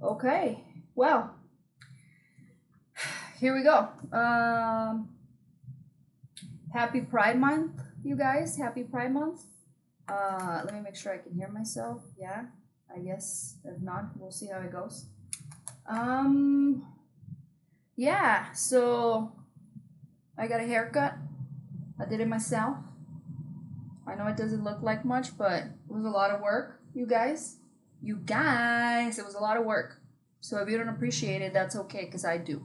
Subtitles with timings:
[0.00, 0.62] Okay,
[0.94, 1.34] well,
[3.40, 3.88] here we go.
[4.12, 5.08] Um,
[6.72, 8.56] happy Pride Month, you guys.
[8.56, 9.42] Happy Pride Month.
[10.08, 12.02] Uh, let me make sure I can hear myself.
[12.16, 12.44] Yeah,
[12.94, 13.56] I guess.
[13.64, 15.06] If not, we'll see how it goes.
[15.90, 16.86] Um,
[17.96, 19.32] yeah, so
[20.38, 21.14] I got a haircut.
[22.00, 22.76] I did it myself.
[24.06, 27.04] I know it doesn't look like much, but it was a lot of work, you
[27.04, 27.56] guys.
[28.00, 30.00] You guys, it was a lot of work.
[30.40, 32.64] So if you don't appreciate it, that's okay, because I do.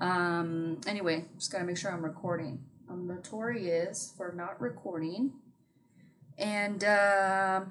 [0.00, 2.62] Um, anyway, just gotta make sure I'm recording.
[2.88, 5.32] I'm notorious for not recording.
[6.38, 7.64] And, Uh,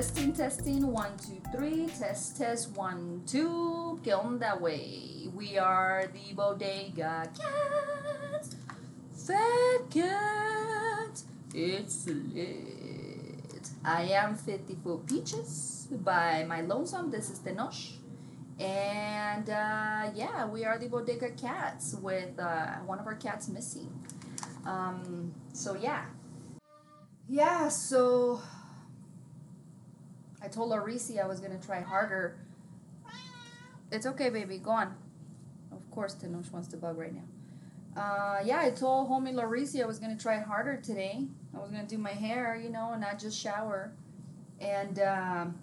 [0.00, 4.00] testing, testing, one, two, three, test, test, one, two.
[4.02, 5.28] ¿Qué onda, way?
[5.34, 8.56] We are the Bodega Cats.
[9.26, 9.94] Fat.
[11.52, 13.68] It's lit.
[13.84, 17.10] I am 54 Peaches by my lonesome.
[17.10, 17.98] This is Tenoch.
[18.58, 23.92] And uh, yeah, we are the Bodega Cats with uh, one of our cats missing.
[24.64, 26.06] Um, so yeah.
[27.28, 28.40] Yeah, so
[30.42, 32.36] I told Laureezy I was gonna try harder.
[33.92, 34.58] It's okay, baby.
[34.58, 34.94] Go on.
[35.72, 38.00] Of course, Tenoch wants to bug right now.
[38.00, 41.26] Uh, yeah, I told homie Laureezy I was gonna try harder today.
[41.54, 43.92] I was gonna do my hair, you know, and not just shower.
[44.60, 45.58] And um,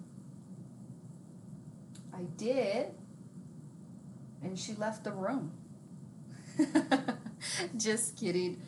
[2.12, 2.88] I did,
[4.42, 5.52] and she left the room.
[7.76, 8.60] just kidding.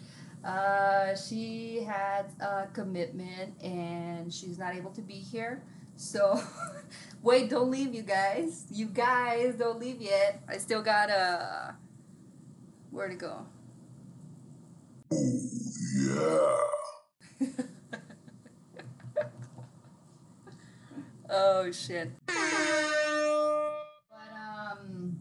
[0.45, 5.63] Uh, she had a commitment, and she's not able to be here.
[6.01, 6.41] So,
[7.23, 8.65] wait, don't leave, you guys.
[8.71, 10.43] You guys, don't leave yet.
[10.49, 11.75] I still got a.
[12.91, 13.45] Where to go?
[15.13, 16.57] Yeah.
[21.29, 22.11] oh shit.
[22.27, 22.35] But
[24.35, 25.21] um,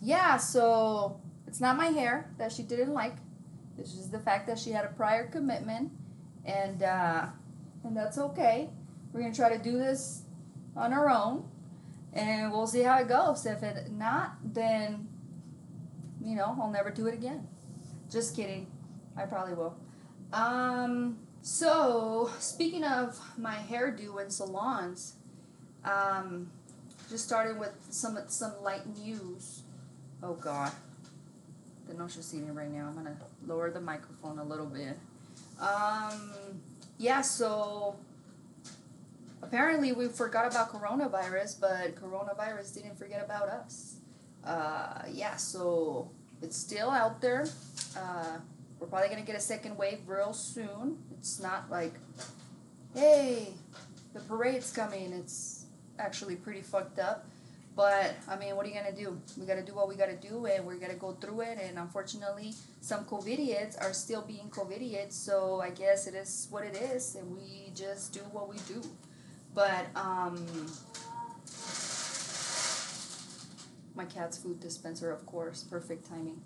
[0.00, 0.38] yeah.
[0.38, 3.16] So it's not my hair that she didn't like.
[3.76, 5.92] It's just the fact that she had a prior commitment,
[6.46, 7.26] and uh,
[7.84, 8.70] and that's okay.
[9.12, 10.22] We're gonna try to do this
[10.74, 11.44] on our own,
[12.12, 13.44] and we'll see how it goes.
[13.44, 15.08] If it not, then
[16.22, 17.46] you know I'll never do it again.
[18.10, 18.66] Just kidding.
[19.16, 19.76] I probably will.
[20.32, 21.18] Um.
[21.42, 25.16] So speaking of my hairdo in salons,
[25.84, 26.50] um,
[27.10, 29.62] just starting with some some light news.
[30.22, 30.72] Oh God.
[31.88, 32.86] The no she's seeing right now.
[32.86, 34.98] I'm gonna lower the microphone a little bit.
[35.60, 36.30] Um.
[36.96, 37.20] Yeah.
[37.20, 37.96] So
[39.42, 43.96] apparently we forgot about coronavirus, but coronavirus didn't forget about us.
[44.44, 46.10] Uh, yeah, so
[46.40, 47.46] it's still out there.
[47.96, 48.38] Uh,
[48.78, 50.98] we're probably gonna get a second wave real soon.
[51.18, 51.94] It's not like,
[52.94, 53.48] hey,
[54.12, 55.12] the parade's coming.
[55.12, 55.66] It's
[55.98, 57.26] actually pretty fucked up.
[57.74, 59.18] But I mean, what are you gonna do?
[59.38, 61.58] We gotta do what we gotta do, and we're gonna go through it.
[61.62, 65.12] And unfortunately, some COVIDiots are still being COVIDiots.
[65.12, 68.82] So I guess it is what it is, and we just do what we do.
[69.54, 70.46] But um,
[73.94, 76.40] my cat's food dispenser, of course, perfect timing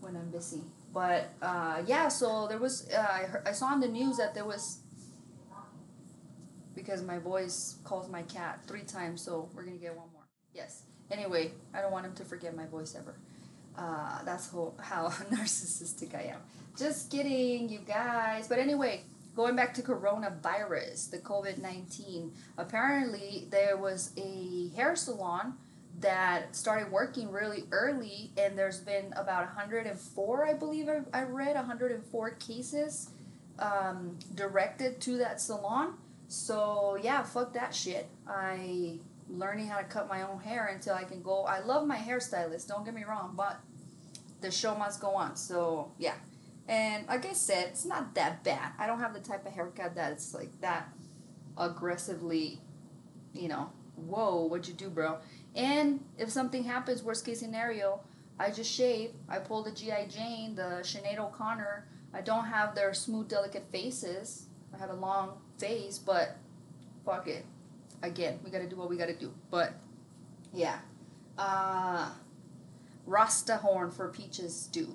[0.00, 0.62] when I'm busy.
[0.92, 4.34] But uh, yeah, so there was uh, I heard, I saw on the news that
[4.34, 4.78] there was
[6.74, 10.24] because my voice calls my cat three times, so we're gonna get one more.
[10.54, 10.82] Yes.
[11.10, 13.14] Anyway, I don't want him to forget my voice ever.
[13.76, 16.40] Uh, that's how, how narcissistic I am.
[16.78, 18.48] Just kidding, you guys.
[18.48, 19.02] But anyway,
[19.40, 25.54] going back to coronavirus, the COVID 19, apparently there was a hair salon
[26.00, 31.56] that started working really early, and there's been about 104, I believe I, I read,
[31.56, 33.12] 104 cases
[33.58, 35.94] um, directed to that salon.
[36.28, 38.08] So, yeah, fuck that shit.
[38.28, 38.98] I
[39.30, 41.44] learning how to cut my own hair until I can go.
[41.44, 43.58] I love my hairstylist, don't get me wrong, but
[44.42, 45.34] the show must go on.
[45.36, 46.16] So, yeah,
[46.70, 48.72] and like I said, it's not that bad.
[48.78, 50.88] I don't have the type of haircut that's like that
[51.58, 52.60] aggressively,
[53.34, 55.18] you know, whoa, what'd you do, bro?
[55.56, 58.00] And if something happens, worst case scenario,
[58.38, 59.10] I just shave.
[59.28, 60.06] I pull the G.I.
[60.06, 61.88] Jane, the Sinead O'Connor.
[62.14, 64.46] I don't have their smooth, delicate faces.
[64.72, 66.36] I have a long face, but
[67.04, 67.44] fuck it.
[68.00, 69.34] Again, we gotta do what we gotta do.
[69.50, 69.72] But
[70.54, 70.78] yeah.
[71.36, 72.10] Uh
[73.06, 74.86] Rasta horn for peaches do.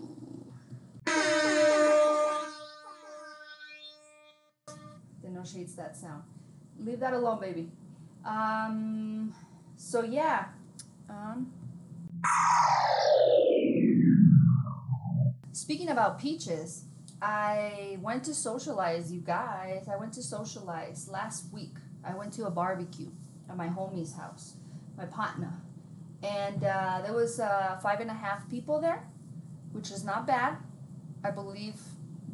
[5.46, 6.24] Shades that sound.
[6.80, 7.70] leave that alone, baby.
[8.26, 9.34] Um,
[9.78, 10.46] so yeah.
[11.08, 11.54] Um,
[15.52, 16.86] speaking about peaches,
[17.22, 19.88] I went to socialize, you guys.
[19.88, 21.76] I went to socialize last week.
[22.04, 23.12] I went to a barbecue
[23.48, 24.56] at my homie's house,
[24.98, 25.62] my partner,
[26.24, 29.08] and uh, there was uh, five and a half people there,
[29.74, 30.58] which is not bad.
[31.26, 31.82] I believe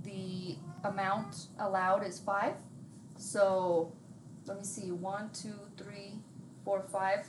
[0.03, 2.55] the amount allowed is five.
[3.15, 3.93] So
[4.45, 6.15] let me see one, two, three,
[6.65, 7.25] four, five.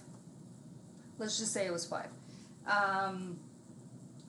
[1.18, 2.08] Let's just say it was five.
[2.66, 3.38] Um,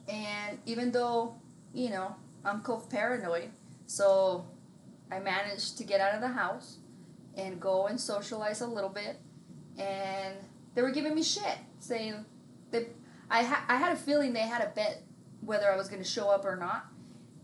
[0.08, 1.34] and even though,
[1.72, 2.14] you know,
[2.44, 3.50] I'm cove paranoid,
[3.86, 4.46] so
[5.10, 6.78] I managed to get out of the house
[7.36, 9.18] and go and socialize a little bit.
[9.76, 10.36] And
[10.76, 12.24] they were giving me shit, saying
[12.70, 12.86] they,
[13.28, 15.02] I, ha- I had a feeling they had a bet
[15.40, 16.86] whether I was going to show up or not.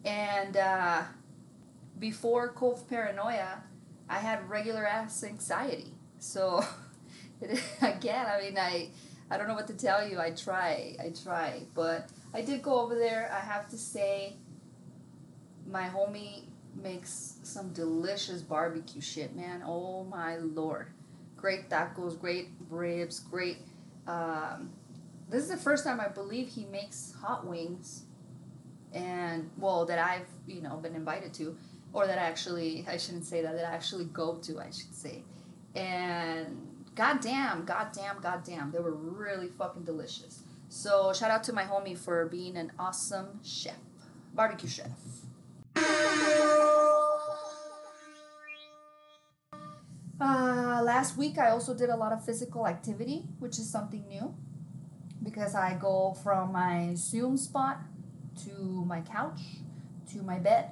[0.05, 1.02] And uh,
[1.99, 3.62] before Cove Paranoia,
[4.08, 5.94] I had regular ass anxiety.
[6.19, 6.64] So
[7.82, 8.91] again, I mean, I
[9.31, 10.19] I don't know what to tell you.
[10.19, 13.31] I try, I try, but I did go over there.
[13.32, 14.37] I have to say,
[15.70, 16.46] my homie
[16.82, 19.62] makes some delicious barbecue shit, man.
[19.64, 20.88] Oh my lord,
[21.37, 23.58] great tacos, great ribs, great.
[24.08, 24.70] Um,
[25.29, 28.03] this is the first time I believe he makes hot wings,
[28.92, 31.56] and well, that I've you know been invited to
[31.92, 34.94] or that I actually I shouldn't say that that I actually go to I should
[34.94, 35.22] say,
[35.75, 40.42] and goddamn, goddamn, goddamn, they were really fucking delicious.
[40.69, 43.78] So shout out to my homie for being an awesome chef,
[44.34, 44.90] barbecue chef.
[50.20, 54.34] Uh, last week I also did a lot of physical activity, which is something new,
[55.22, 57.81] because I go from my Zoom spot
[58.44, 59.40] to my couch
[60.12, 60.70] to my bed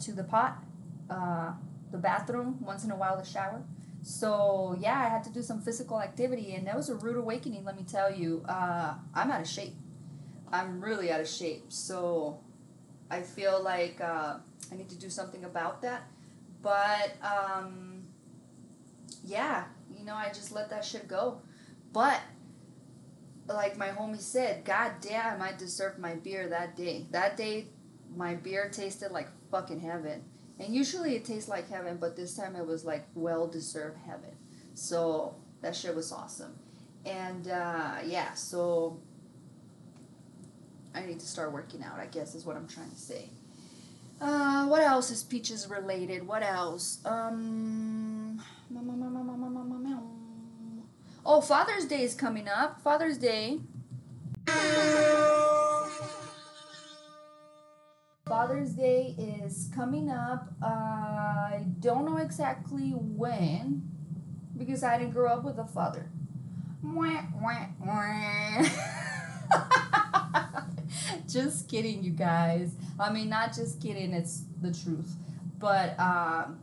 [0.00, 0.62] to the pot,
[1.10, 1.52] uh,
[1.90, 3.62] the bathroom, once in a while the shower.
[4.02, 7.64] So yeah, I had to do some physical activity, and that was a rude awakening.
[7.64, 9.74] Let me tell you, uh, I'm out of shape.
[10.52, 11.66] I'm really out of shape.
[11.68, 12.40] So
[13.10, 14.38] I feel like uh,
[14.72, 16.08] I need to do something about that.
[16.62, 18.04] But um,
[19.22, 19.64] yeah,
[19.96, 21.42] you know, I just let that shit go.
[21.92, 22.20] But
[23.54, 27.06] like my homie said, God damn, I deserved my beer that day.
[27.10, 27.66] That day,
[28.16, 30.24] my beer tasted like fucking heaven.
[30.58, 34.30] And usually it tastes like heaven, but this time it was like well deserved heaven.
[34.74, 36.58] So that shit was awesome.
[37.06, 39.00] And uh, yeah, so
[40.94, 43.30] I need to start working out, I guess is what I'm trying to say.
[44.20, 46.26] Uh, what else is peaches related?
[46.26, 46.98] What else?
[47.06, 48.42] Um,
[51.24, 52.80] oh, Father's Day is coming up.
[52.80, 53.60] Father's Day.
[58.26, 60.48] Father's Day is coming up.
[60.62, 63.88] Uh, I don't know exactly when
[64.56, 66.10] because I didn't grow up with a father.
[71.28, 72.74] just kidding, you guys.
[72.98, 75.14] I mean, not just kidding, it's the truth.
[75.58, 76.60] But um,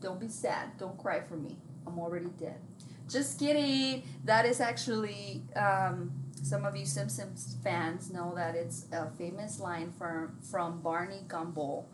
[0.00, 0.78] don't be sad.
[0.78, 1.56] Don't cry for me.
[1.86, 2.60] I'm already dead.
[3.08, 4.02] Just kidding.
[4.24, 5.42] That is actually.
[5.56, 6.12] Um,
[6.42, 11.90] some of you Simpsons fans know that it's a famous line from from Barney Gumble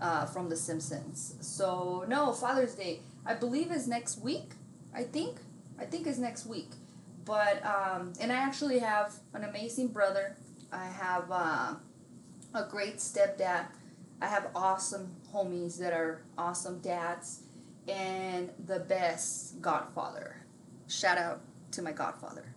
[0.00, 1.36] uh, from The Simpsons.
[1.40, 4.52] So no, Father's Day I believe is next week.
[4.94, 5.38] I think
[5.78, 6.70] I think is next week.
[7.24, 10.36] But um, and I actually have an amazing brother.
[10.72, 11.74] I have uh,
[12.54, 13.66] a great stepdad.
[14.20, 17.42] I have awesome homies that are awesome dads,
[17.88, 20.43] and the best godfather.
[20.88, 21.40] Shout out
[21.72, 22.54] to my godfather.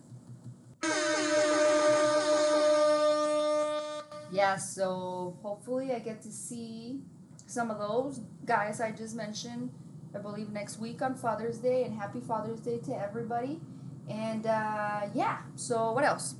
[4.30, 7.00] Yeah, so hopefully I get to see
[7.46, 9.70] some of those guys I just mentioned.
[10.14, 13.60] I believe next week on Father's Day, and happy Father's Day to everybody.
[14.08, 16.34] And uh, yeah, so what else?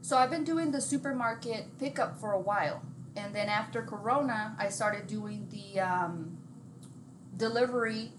[0.00, 2.82] So I've been doing the supermarket pickup for a while,
[3.16, 6.38] and then after Corona, I started doing the um,
[7.36, 8.12] delivery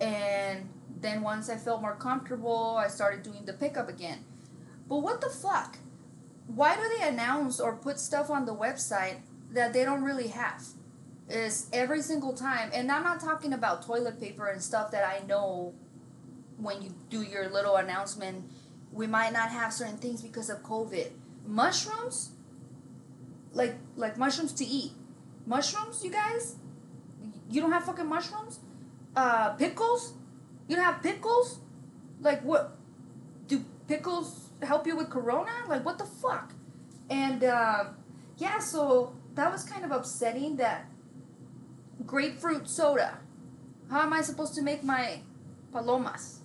[0.00, 0.68] and
[1.00, 4.24] then once I felt more comfortable, I started doing the pickup again.
[4.88, 5.78] But what the fuck?
[6.46, 9.20] Why do they announce or put stuff on the website
[9.52, 10.64] that they don't really have?
[11.28, 15.24] Is every single time, and I'm not talking about toilet paper and stuff that I
[15.26, 15.72] know
[16.58, 18.44] when you do your little announcement,
[18.92, 21.10] we might not have certain things because of COVID.
[21.46, 22.32] Mushrooms,
[23.52, 24.92] like like mushrooms to eat.
[25.46, 26.56] Mushrooms, you guys?
[27.50, 28.60] You don't have fucking mushrooms?
[29.14, 30.14] Uh, pickles?
[30.68, 31.60] You don't have pickles?
[32.20, 32.76] Like what?
[33.48, 35.52] Do pickles help you with corona?
[35.68, 36.52] Like what the fuck?
[37.10, 37.84] And uh,
[38.38, 40.86] yeah, so that was kind of upsetting that
[42.06, 43.18] grapefruit soda.
[43.90, 45.20] How am I supposed to make my
[45.72, 46.40] palomas?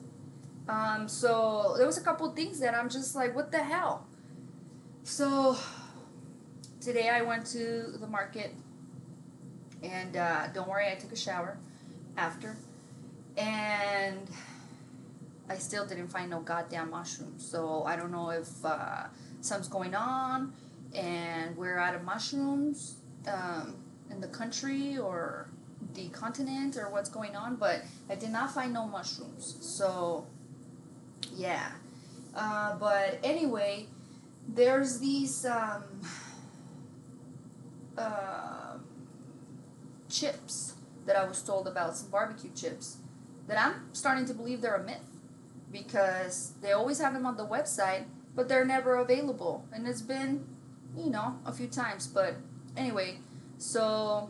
[0.68, 4.06] Um, so there was a couple things that I'm just like, what the hell?
[5.04, 5.58] So
[6.82, 8.54] today I went to the market,
[9.84, 11.58] and uh, don't worry, I took a shower
[12.18, 12.56] after,
[13.38, 14.28] and
[15.50, 17.48] I still didn't find no goddamn mushrooms.
[17.50, 19.06] So I don't know if uh,
[19.42, 20.54] something's going on,
[20.96, 22.96] and we're out of mushrooms
[23.32, 23.76] um,
[24.10, 25.50] in the country or
[25.94, 27.56] the continent or what's going on.
[27.56, 29.58] But I did not find no mushrooms.
[29.62, 30.26] So
[31.36, 31.72] yeah.
[32.36, 33.88] Uh, but anyway,
[34.48, 35.84] there's these um,
[37.98, 38.78] uh,
[40.10, 40.76] chips
[41.06, 42.98] that I was told about, some barbecue chips,
[43.48, 45.10] that I'm starting to believe they're a myth
[45.72, 49.66] because they always have them on the website, but they're never available.
[49.72, 50.46] And it's been,
[50.96, 52.08] you know, a few times.
[52.08, 52.36] But
[52.76, 53.20] anyway,
[53.58, 54.30] so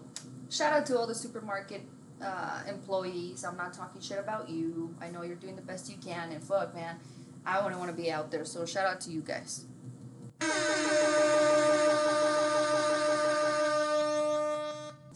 [0.49, 1.81] shout out to all the supermarket
[2.21, 3.43] uh, employees.
[3.43, 4.95] I'm not talking shit about you.
[5.01, 6.97] I know you're doing the best you can, and fuck, man,
[7.45, 8.45] I wouldn't want to be out there.
[8.45, 9.65] So shout out to you guys.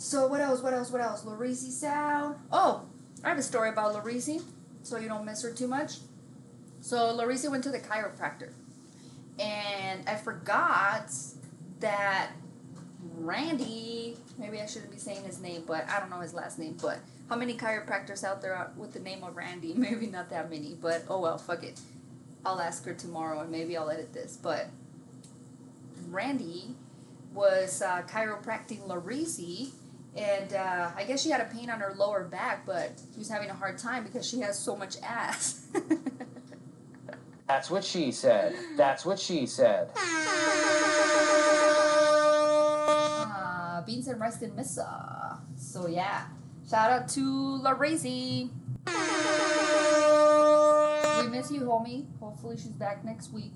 [0.01, 0.63] So what else?
[0.63, 0.89] What else?
[0.89, 1.25] What else?
[1.25, 2.35] Laureezy Sal.
[2.51, 2.85] Oh,
[3.23, 4.41] I have a story about Laureezy,
[4.81, 5.97] so you don't miss her too much.
[6.79, 8.49] So Laureezy went to the chiropractor,
[9.39, 11.13] and I forgot
[11.81, 12.31] that
[13.15, 14.17] Randy.
[14.39, 16.77] Maybe I shouldn't be saying his name, but I don't know his last name.
[16.81, 16.97] But
[17.29, 19.73] how many chiropractors out there with the name of Randy?
[19.77, 21.79] Maybe not that many, but oh well, fuck it.
[22.43, 24.35] I'll ask her tomorrow, and maybe I'll edit this.
[24.35, 24.67] But
[26.09, 26.73] Randy
[27.35, 29.73] was uh, chiropracting Laureezy,
[30.15, 33.29] and uh, I guess she had a pain on her lower back, but she was
[33.29, 35.67] having a hard time because she has so much ass.
[37.47, 38.55] That's what she said.
[38.77, 39.89] That's what she said.
[43.17, 45.39] uh, beans and rice and missa.
[45.57, 46.25] So yeah,
[46.69, 47.21] shout out to
[47.63, 48.49] Laureezy.
[51.21, 52.05] We miss you, homie.
[52.19, 53.51] Hopefully she's back next week.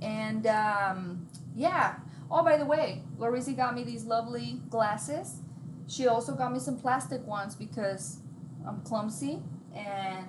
[0.00, 1.96] And um, yeah.
[2.30, 5.40] Oh, by the way, Laureezy got me these lovely glasses.
[5.86, 8.18] She also got me some plastic ones because
[8.66, 9.42] I'm clumsy
[9.74, 10.26] and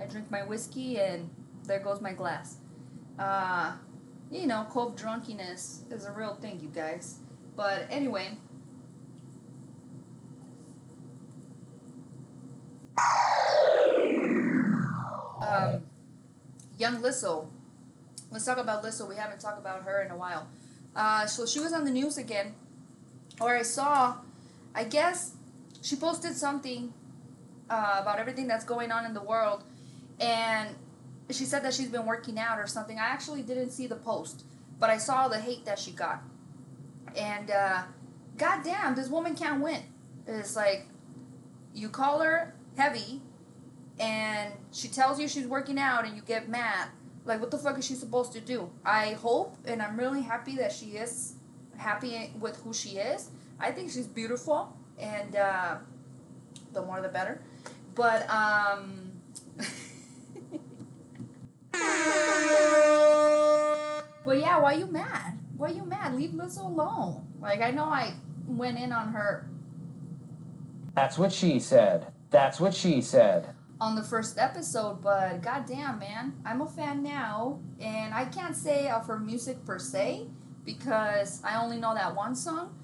[0.00, 1.30] I drink my whiskey and
[1.64, 2.56] there goes my glass.
[3.18, 3.72] Uh,
[4.30, 7.18] you know, cove drunkenness is a real thing, you guys.
[7.56, 8.38] But anyway.
[15.40, 15.82] Um,
[16.78, 17.48] young Lizzo.
[18.30, 19.08] Let's talk about Lizzo.
[19.08, 20.48] We haven't talked about her in a while.
[20.94, 22.54] Uh, so she was on the news again,
[23.40, 24.16] or I saw,
[24.74, 25.34] I guess
[25.82, 26.92] she posted something
[27.68, 29.64] uh, about everything that's going on in the world,
[30.18, 30.70] and
[31.30, 32.98] she said that she's been working out or something.
[32.98, 34.44] I actually didn't see the post,
[34.78, 36.22] but I saw the hate that she got,
[37.16, 37.82] and uh,
[38.36, 39.82] goddamn, this woman can't win.
[40.26, 40.86] It's like
[41.74, 43.22] you call her heavy,
[43.98, 46.88] and she tells you she's working out, and you get mad
[47.24, 48.70] like, what the fuck is she supposed to do?
[48.84, 51.34] I hope, and I'm really happy that she is
[51.80, 53.30] happy with who she is.
[53.58, 55.76] I think she's beautiful, and uh,
[56.72, 57.40] the more the better.
[57.94, 59.12] But, um.
[64.24, 65.38] but yeah, why you mad?
[65.56, 66.14] Why you mad?
[66.14, 67.26] Leave Lizzo alone.
[67.40, 68.14] Like, I know I
[68.46, 69.48] went in on her
[70.94, 72.06] That's what she said.
[72.30, 73.54] That's what she said.
[73.80, 78.88] on the first episode, but goddamn, man, I'm a fan now, and I can't say
[78.88, 80.26] of her music per se
[80.64, 82.74] because I only know that one song,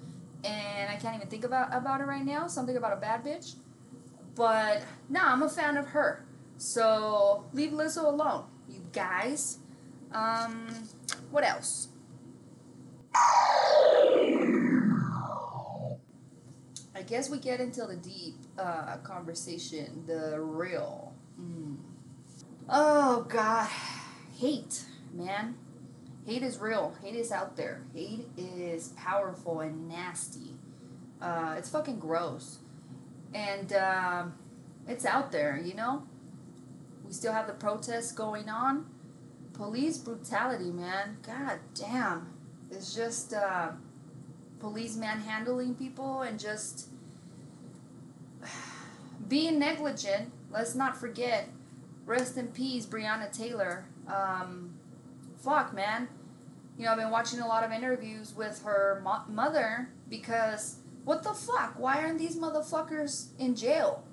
[0.45, 2.47] and I can't even think about about it right now.
[2.47, 3.55] Something about a bad bitch,
[4.35, 6.25] but nah, I'm a fan of her.
[6.59, 9.59] So leave Lizzo alone, you guys.
[10.13, 10.69] Um,
[11.31, 11.89] what else?
[16.95, 21.15] I guess we get into the deep uh, conversation, the real.
[21.39, 21.77] Mm.
[22.69, 23.69] Oh God,
[24.39, 25.57] hate, man.
[26.27, 26.95] Hate is real.
[27.03, 27.85] Hate is out there.
[27.95, 30.57] Hate is powerful and nasty.
[31.21, 32.59] Uh, it's fucking gross,
[33.33, 34.35] and um
[34.87, 35.61] it's out there.
[35.63, 36.03] You know.
[37.05, 38.87] We still have the protests going on.
[39.53, 41.19] Police brutality, man.
[41.25, 42.35] God damn.
[42.71, 43.33] It's just.
[43.33, 43.71] Uh,
[44.61, 46.89] police manhandling people and just
[49.29, 50.33] being negligent.
[50.51, 51.49] Let's not forget.
[52.05, 53.87] Rest in peace, Breonna Taylor.
[54.07, 54.76] Um,
[55.39, 56.09] fuck, man.
[56.79, 61.23] You know, I've been watching a lot of interviews with her mo- mother because what
[61.23, 61.79] the fuck?
[61.79, 64.05] Why aren't these motherfuckers in jail?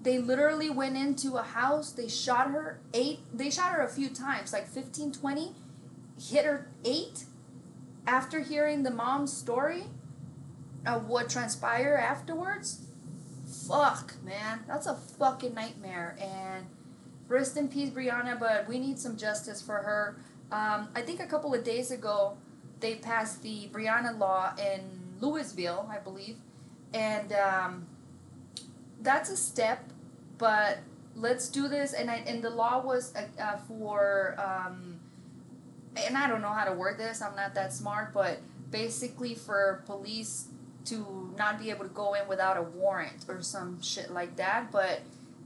[0.00, 4.08] They literally went into a house, they shot her eight, they shot her a few
[4.08, 5.52] times, like 15, 20,
[6.20, 7.26] hit her eight
[8.04, 9.84] after hearing the mom's story
[10.86, 12.86] uh, what transpired afterwards,
[13.68, 16.16] fuck, man, that's a fucking nightmare.
[16.20, 16.66] And
[17.28, 18.38] rest in peace, Breonna.
[18.38, 20.16] But we need some justice for her.
[20.52, 22.36] Um, I think a couple of days ago,
[22.80, 24.82] they passed the Breonna law in
[25.20, 26.36] Louisville, I believe,
[26.92, 27.86] and um,
[29.00, 29.90] that's a step.
[30.36, 30.78] But
[31.16, 31.94] let's do this.
[31.94, 34.36] And I, and the law was uh, uh, for.
[34.38, 35.00] Um,
[35.96, 37.20] and I don't know how to word this.
[37.20, 38.40] I'm not that smart, but
[38.70, 40.48] basically for police
[40.86, 44.72] to not be able to go in without a warrant or some shit like that.
[44.72, 45.02] But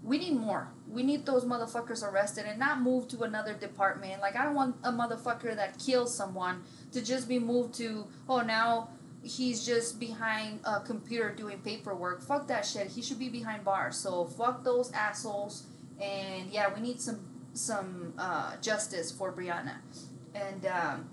[0.07, 0.69] we need more.
[0.89, 4.21] We need those motherfuckers arrested and not moved to another department.
[4.21, 8.41] Like I don't want a motherfucker that kills someone to just be moved to oh
[8.41, 8.91] now
[9.25, 12.23] he's just behind a computer doing paperwork.
[12.23, 12.87] Fuck that shit.
[12.87, 13.97] He should be behind bars.
[13.97, 15.67] So fuck those assholes.
[16.01, 17.21] And yeah, we need some
[17.53, 19.79] some uh, justice for Breonna.
[20.35, 21.11] And um,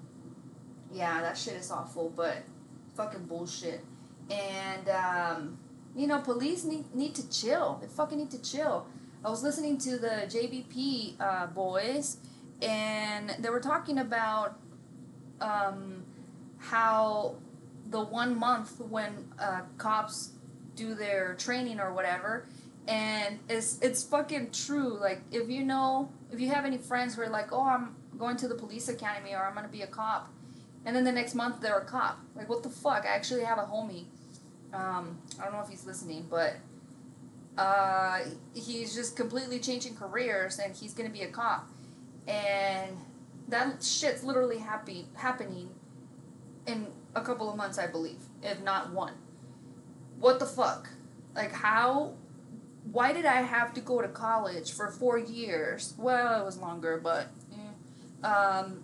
[0.92, 2.44] yeah, that shit is awful, but
[2.96, 3.82] fucking bullshit.
[4.30, 5.58] And um,
[5.96, 7.80] you know, police need need to chill.
[7.82, 8.88] They fucking need to chill.
[9.24, 12.18] I was listening to the JBP uh, boys,
[12.62, 14.60] and they were talking about
[15.40, 16.04] um,
[16.58, 17.36] how
[17.90, 20.32] the one month when uh, cops
[20.76, 22.46] do their training or whatever,
[22.88, 24.98] and it's it's fucking true.
[25.00, 28.38] Like if you know, if you have any friends who are like, oh, I'm going
[28.38, 30.34] to the police academy or I'm gonna be a cop,
[30.86, 32.20] and then the next month they're a cop.
[32.36, 33.06] Like what the fuck?
[33.06, 34.06] I actually have a homie.
[34.74, 36.56] Um, I don't know if he's listening, but
[37.58, 38.20] uh,
[38.54, 41.70] he's just completely changing careers and he's gonna be a cop,
[42.28, 42.98] and
[43.48, 45.70] that shit's literally happy happening
[46.66, 49.14] in a couple of months, I believe, if not one.
[50.20, 50.90] What the fuck?
[51.36, 52.16] Like how?
[52.92, 55.94] Why did I have to go to college for four years?
[55.98, 58.28] Well, it was longer, but eh.
[58.28, 58.84] um,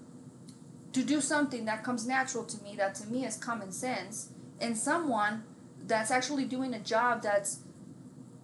[0.93, 4.29] to do something that comes natural to me, that to me is common sense,
[4.61, 5.43] and someone
[5.87, 7.59] that's actually doing a job that's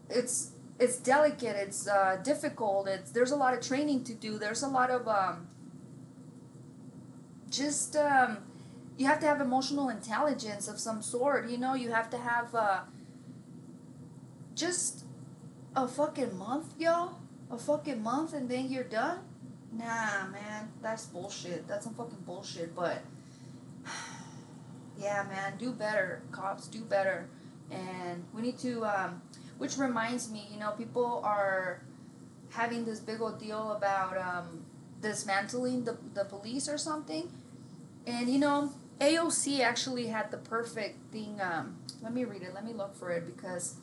[0.10, 4.64] it's it's delicate, it's uh, difficult, it's there's a lot of training to do, there's
[4.64, 5.48] a lot of um,
[7.50, 8.40] just um,
[8.98, 12.54] you have to have emotional intelligence of some sort, you know, you have to have
[12.54, 12.80] uh,
[14.54, 15.06] just
[15.76, 17.16] a fucking month, y'all
[17.50, 19.20] a fucking month, and then you're done.
[19.72, 21.68] Nah, man, that's bullshit.
[21.68, 22.76] That's some fucking bullshit.
[22.76, 23.02] But
[25.00, 27.28] yeah, man, do better, cops, do better,
[27.72, 28.86] and we need to.
[28.86, 29.22] Um,
[29.58, 31.82] which reminds me, you know, people are
[32.50, 34.66] having this big old deal about um,
[35.02, 37.32] dismantling the the police or something,
[38.06, 41.40] and you know, AOC actually had the perfect thing.
[41.42, 42.54] Um, let me read it.
[42.54, 43.76] Let me look for it because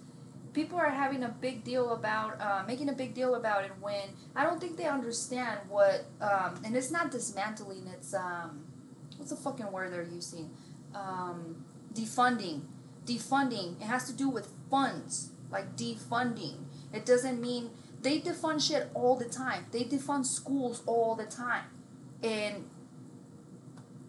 [0.52, 4.02] people are having a big deal about uh, making a big deal about it when
[4.36, 8.64] I don't think they understand what um, and it's not dismantling it's um,
[9.16, 10.50] what's the fucking word they're using
[10.94, 12.62] um, defunding.
[13.06, 16.64] Defunding it has to do with funds like defunding.
[16.92, 19.66] It doesn't mean they defund shit all the time.
[19.72, 21.64] They defund schools all the time.
[22.22, 22.68] And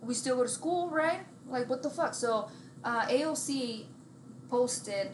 [0.01, 1.21] we still go to school right?
[1.47, 2.13] Like what the fuck?
[2.13, 2.49] So
[2.83, 3.85] uh, AOC
[4.49, 5.11] posted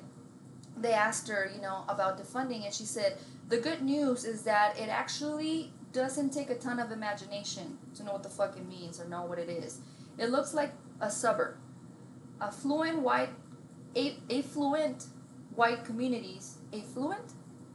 [0.82, 3.18] they asked her, you know, about defunding, and she said,
[3.50, 8.14] the good news is that it actually doesn't take a ton of imagination to know
[8.14, 9.80] what the fuck it means or know what it is.
[10.18, 10.72] It looks like
[11.02, 11.56] a suburb.
[12.42, 13.30] Affluent white,
[14.30, 15.06] affluent
[15.56, 17.34] white communities, affluent?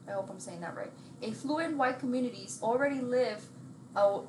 [0.09, 0.93] I hope I'm saying that right.
[1.23, 3.45] Affluent white communities already live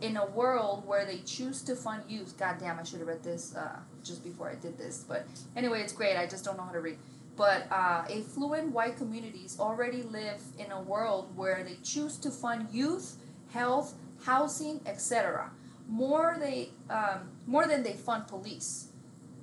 [0.02, 2.38] in a world where they choose to fund youth.
[2.38, 5.04] God damn, I should have read this uh, just before I did this.
[5.08, 6.18] But anyway, it's great.
[6.18, 6.98] I just don't know how to read
[7.36, 12.68] but uh, affluent white communities already live in a world where they choose to fund
[12.72, 13.18] youth,
[13.52, 15.52] health, housing, etc.
[15.88, 18.90] More they um, more than they fund police.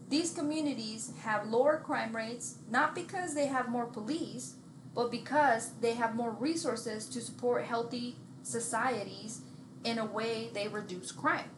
[0.09, 4.57] These communities have lower crime rates not because they have more police,
[4.95, 9.43] but because they have more resources to support healthy societies.
[9.85, 11.51] In a way, they reduce crime.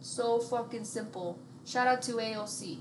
[0.00, 1.38] So fucking simple.
[1.64, 2.78] Shout out to AOC.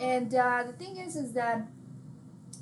[0.00, 1.66] And uh, the thing is, is that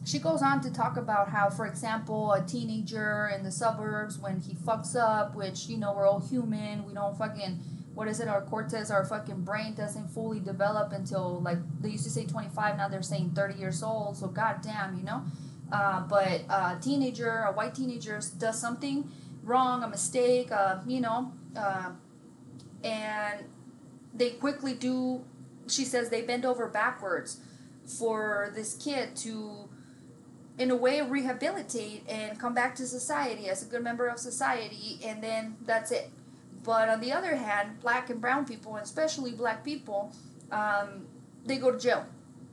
[0.05, 4.41] she goes on to talk about how, for example, a teenager in the suburbs, when
[4.41, 7.61] he fucks up, which, you know, we're all human, we don't fucking,
[7.95, 12.05] what is it, our cortex, our fucking brain doesn't fully develop until, like, they used
[12.05, 15.23] to say 25, now they're saying 30 years old, so goddamn, you know?
[15.73, 19.09] Uh, but a teenager, a white teenager, does something
[19.43, 21.91] wrong, a mistake, uh, you know, uh,
[22.83, 23.45] and
[24.13, 25.25] they quickly do
[25.67, 27.41] she says they bend over backwards
[27.87, 29.69] for this kid to
[30.59, 35.01] in a way rehabilitate and come back to society as a good member of society
[35.05, 36.11] and then that's it
[36.65, 40.13] But on the other hand, black and brown people, and especially black people,
[40.51, 41.07] um,
[41.45, 42.07] they go to jail.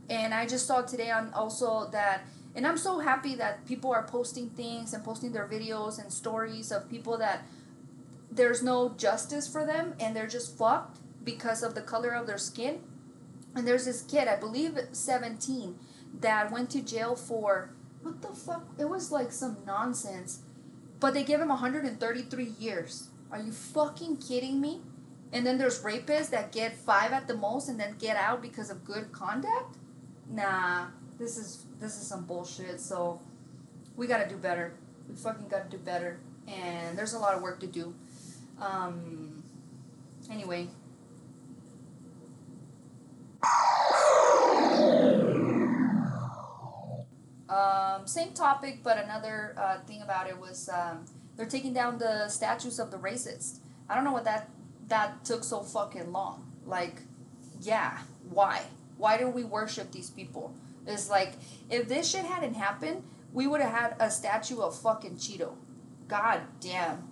[0.09, 4.03] And I just saw today on also that, and I'm so happy that people are
[4.03, 7.45] posting things and posting their videos and stories of people that
[8.29, 12.37] there's no justice for them and they're just fucked because of the color of their
[12.37, 12.81] skin.
[13.55, 15.79] And there's this kid, I believe 17,
[16.19, 17.69] that went to jail for
[18.01, 18.65] what the fuck?
[18.77, 20.41] It was like some nonsense.
[20.99, 23.09] But they give him 133 years.
[23.31, 24.81] Are you fucking kidding me?
[25.33, 28.69] And then there's rapists that get five at the most and then get out because
[28.69, 29.77] of good conduct?
[30.29, 30.87] Nah,
[31.17, 32.79] this is this is some bullshit.
[32.79, 33.21] So
[33.95, 34.73] we gotta do better.
[35.07, 36.19] We fucking gotta do better.
[36.47, 37.95] And there's a lot of work to do.
[38.59, 39.43] Um.
[40.29, 40.67] Anyway.
[47.51, 52.29] Um, same topic, but another uh, thing about it was um, they're taking down the
[52.29, 53.59] statues of the racists.
[53.89, 54.49] I don't know what that
[54.87, 56.49] that took so fucking long.
[56.65, 57.01] Like,
[57.59, 57.97] yeah,
[58.29, 58.61] why?
[58.97, 60.55] Why do we worship these people?
[60.87, 61.33] It's like
[61.69, 65.55] if this shit hadn't happened, we would have had a statue of fucking Cheeto.
[66.07, 67.09] God damn.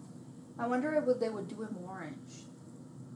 [0.58, 2.45] I wonder if they would do him orange.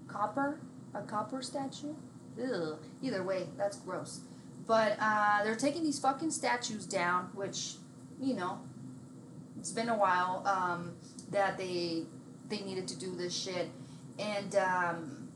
[0.07, 0.59] Copper?
[0.93, 1.95] A copper statue?
[2.41, 2.79] Ugh.
[3.01, 4.21] Either way, that's gross.
[4.65, 7.73] But uh, they're taking these fucking statues down, which,
[8.21, 8.59] you know,
[9.59, 10.93] it's been a while um,
[11.31, 12.03] that they
[12.49, 13.69] they needed to do this shit,
[14.19, 15.29] and um,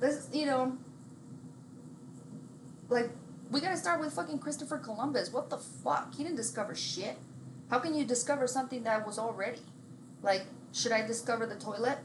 [0.00, 0.76] this, you know,
[2.88, 3.10] like
[3.50, 5.32] we gotta start with fucking Christopher Columbus.
[5.32, 6.14] What the fuck?
[6.14, 7.18] He didn't discover shit.
[7.70, 9.60] How can you discover something that was already?
[10.22, 11.98] Like, should I discover the toilet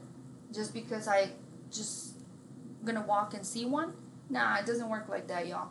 [0.52, 1.30] just because I
[1.70, 2.14] just
[2.84, 3.92] gonna walk and see one?
[4.30, 5.70] Nah, it doesn't work like that, y'all.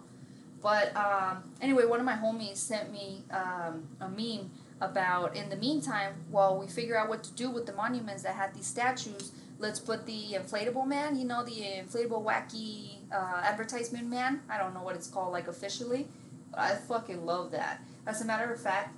[0.62, 4.50] But um, anyway, one of my homies sent me um, a meme
[4.82, 8.36] about in the meantime, while we figure out what to do with the monuments that
[8.36, 14.08] had these statues, let's put the inflatable man, you know, the inflatable wacky uh, advertisement
[14.08, 14.41] man.
[14.50, 16.08] I don't know what it's called like officially,
[16.52, 17.82] but I fucking love that.
[18.06, 18.96] As a matter of fact,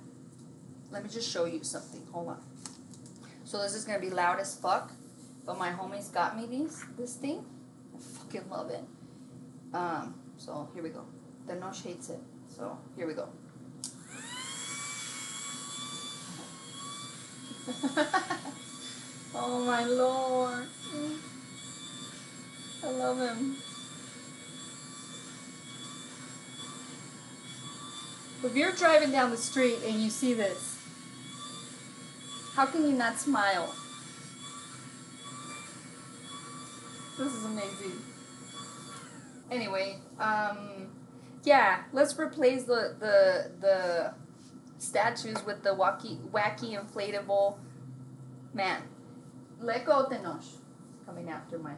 [0.90, 2.06] let me just show you something.
[2.12, 2.40] Hold on.
[3.44, 4.92] So this is gonna be loud as fuck,
[5.44, 7.44] but my homies got me these this thing.
[7.94, 8.84] I fucking love it.
[9.72, 11.04] Um, so here we go.
[11.50, 12.20] Tenoch hates it.
[12.48, 13.28] So here we go.
[19.34, 20.68] oh my lord.
[22.84, 23.56] I love him.
[28.44, 30.78] If you're driving down the street and you see this,
[32.54, 33.74] how can you not smile?
[37.18, 38.00] This is amazing.
[39.50, 40.86] Anyway, um,
[41.44, 44.14] yeah, let's replace the the the
[44.78, 47.56] statues with the wacky wacky inflatable
[48.52, 48.82] man.
[49.60, 50.44] Let go, Tenoch.
[51.06, 51.74] Coming after my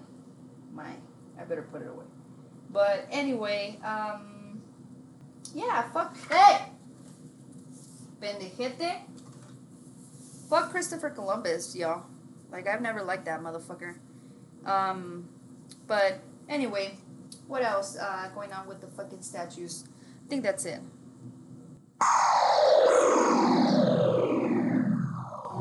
[0.72, 0.90] my.
[1.38, 2.04] I better put it away.
[2.70, 4.62] But anyway, um,
[5.54, 6.16] yeah, fuck.
[6.28, 6.66] Hey,
[8.20, 9.02] pendejete.
[10.48, 12.04] Fuck Christopher Columbus, y'all.
[12.50, 13.94] Like I've never liked that motherfucker.
[14.64, 15.28] Um,
[15.86, 16.98] but anyway,
[17.52, 19.84] what else uh, going on with the fucking statues?
[20.24, 20.80] I think that's it.
[22.00, 22.08] I'm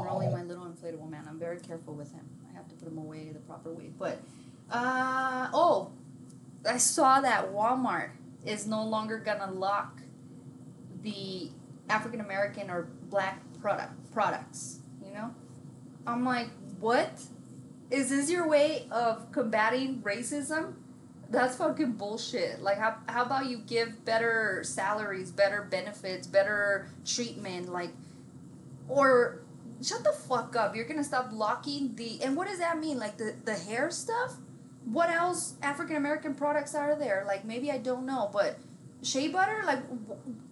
[0.01, 1.25] rolling my little inflatable man.
[1.27, 2.23] I'm very careful with him.
[2.49, 3.91] I have to put him away the proper way.
[3.99, 4.19] But
[4.71, 5.91] uh oh,
[6.67, 8.12] I saw that Walmart
[8.45, 9.99] is no longer gonna lock
[11.04, 11.49] the
[11.89, 14.80] African American or black product products.
[15.06, 15.36] You know,
[16.08, 17.21] I'm like, what?
[17.89, 20.75] Is this your way of combating racism?
[21.31, 22.61] That's fucking bullshit.
[22.61, 27.71] Like, how, how about you give better salaries, better benefits, better treatment?
[27.71, 27.91] Like,
[28.89, 29.41] or
[29.81, 30.75] shut the fuck up.
[30.75, 32.21] You're gonna stop locking the.
[32.21, 32.99] And what does that mean?
[32.99, 34.35] Like, the, the hair stuff?
[34.83, 37.23] What else African American products are there?
[37.25, 38.59] Like, maybe I don't know, but
[39.01, 39.63] shea butter?
[39.65, 39.79] Like,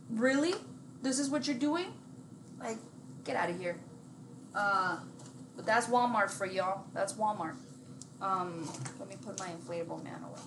[0.10, 0.54] really?
[1.02, 1.88] This is what you're doing?
[2.58, 2.78] Like,
[3.26, 3.78] get out of here.
[4.56, 5.00] Uh,
[5.58, 6.86] but that's Walmart for y'all.
[6.94, 7.56] That's Walmart.
[8.22, 10.40] Um, let me put my inflatable man away.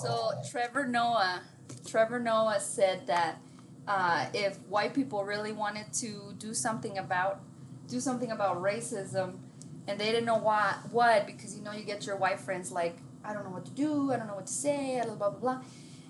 [0.00, 1.42] So Trevor Noah,
[1.86, 3.40] Trevor Noah said that
[3.88, 7.40] uh, if white people really wanted to do something about
[7.88, 9.38] do something about racism,
[9.86, 12.98] and they didn't know why what because you know you get your white friends like
[13.24, 15.62] I don't know what to do, I don't know what to say, blah blah blah,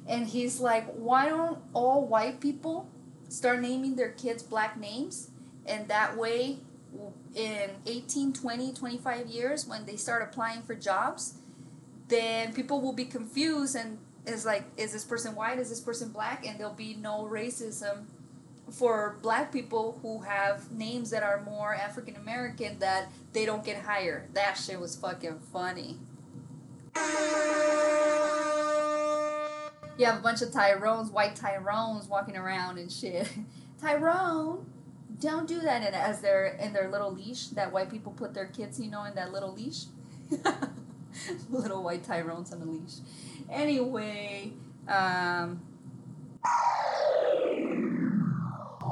[0.06, 2.88] and he's like, why don't all white people
[3.28, 5.30] start naming their kids black names,
[5.66, 6.58] and that way
[7.34, 11.34] in 18 20 25 years when they start applying for jobs
[12.08, 16.10] then people will be confused and is like is this person white is this person
[16.10, 18.06] black and there'll be no racism
[18.70, 23.82] for black people who have names that are more African American that they don't get
[23.82, 24.34] hired.
[24.34, 25.98] That shit was fucking funny.
[29.98, 33.28] You have a bunch of Tyrones, white Tyrones walking around and shit.
[33.80, 34.66] Tyrone,
[35.20, 35.82] don't do that.
[35.82, 39.04] And as they're in their little leash, that white people put their kids, you know,
[39.04, 39.84] in that little leash.
[41.50, 42.96] little white Tyrones on a leash.
[43.50, 44.52] Anyway,
[44.88, 45.60] um,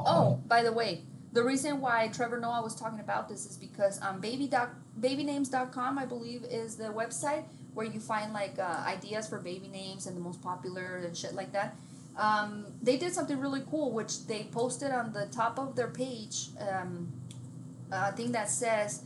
[0.05, 1.01] Oh, by the way,
[1.33, 5.97] the reason why Trevor Noah was talking about this is because um, baby doc, babynames.com,
[5.97, 10.15] I believe, is the website where you find like uh, ideas for baby names and
[10.15, 11.75] the most popular and shit like that.
[12.17, 16.47] Um, they did something really cool, which they posted on the top of their page
[16.59, 17.11] um,
[17.91, 19.03] a thing that says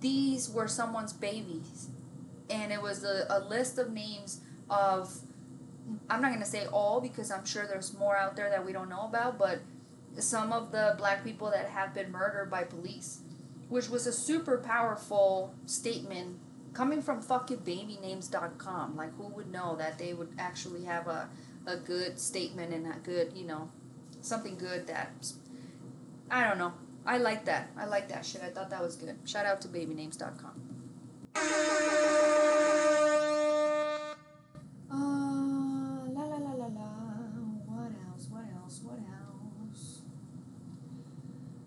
[0.00, 1.88] these were someone's babies,
[2.48, 5.12] and it was a, a list of names of.
[6.10, 8.88] I'm not gonna say all because I'm sure there's more out there that we don't
[8.88, 9.60] know about, but
[10.18, 13.20] some of the black people that have been murdered by police,
[13.68, 16.38] which was a super powerful statement
[16.72, 18.96] coming from fucking babynames.com.
[18.96, 21.28] Like, who would know that they would actually have a,
[21.66, 23.70] a good statement and a good, you know,
[24.20, 25.32] something good that,
[26.30, 26.72] I don't know.
[27.04, 27.70] I like that.
[27.76, 28.42] I like that shit.
[28.42, 29.16] I thought that was good.
[29.24, 30.62] Shout out to babynames.com.
[34.90, 34.94] Uh,
[36.10, 36.88] la la la la la.
[37.66, 38.28] What else?
[38.28, 38.80] What else?
[38.82, 40.00] What else?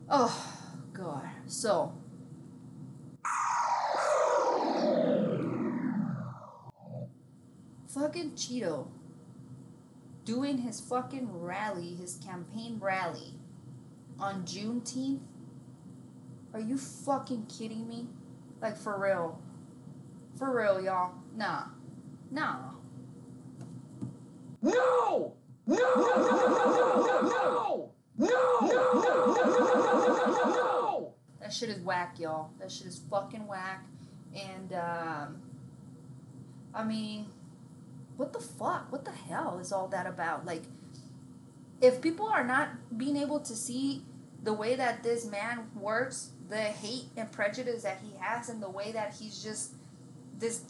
[0.10, 0.54] Oh,
[0.94, 1.30] God.
[1.48, 1.94] So.
[7.88, 8.88] Fucking Cheeto
[10.30, 13.34] doing his fucking rally, his campaign rally
[14.20, 15.22] on Juneteenth.
[16.54, 18.06] Are you fucking kidding me?
[18.62, 19.42] Like, for real.
[20.38, 21.16] For real, y'all.
[21.36, 21.64] Nah.
[22.30, 22.74] Nah.
[24.62, 25.34] No!
[25.66, 25.78] No!
[25.98, 26.16] No!
[27.26, 27.92] No!
[28.20, 28.70] No!
[29.80, 31.14] No!
[31.42, 32.52] That shit is whack, y'all.
[32.60, 33.84] That shit is fucking whack.
[34.36, 35.42] And, um,
[36.76, 37.26] I mean,
[38.20, 38.92] what the fuck?
[38.92, 40.46] What the hell is all that about?
[40.46, 40.64] Like,
[41.80, 44.04] if people are not being able to see
[44.44, 48.70] the way that this man works, the hate and prejudice that he has, and the
[48.70, 49.76] way that he's just
[50.38, 50.64] this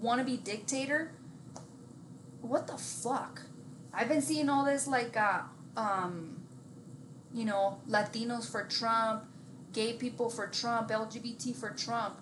[0.00, 1.10] wannabe dictator,
[2.40, 3.42] what the fuck?
[3.92, 5.40] I've been seeing all this, like, uh,
[5.76, 6.40] um,
[7.32, 9.24] you know, Latinos for Trump,
[9.72, 12.20] gay people for Trump, LGBT for Trump.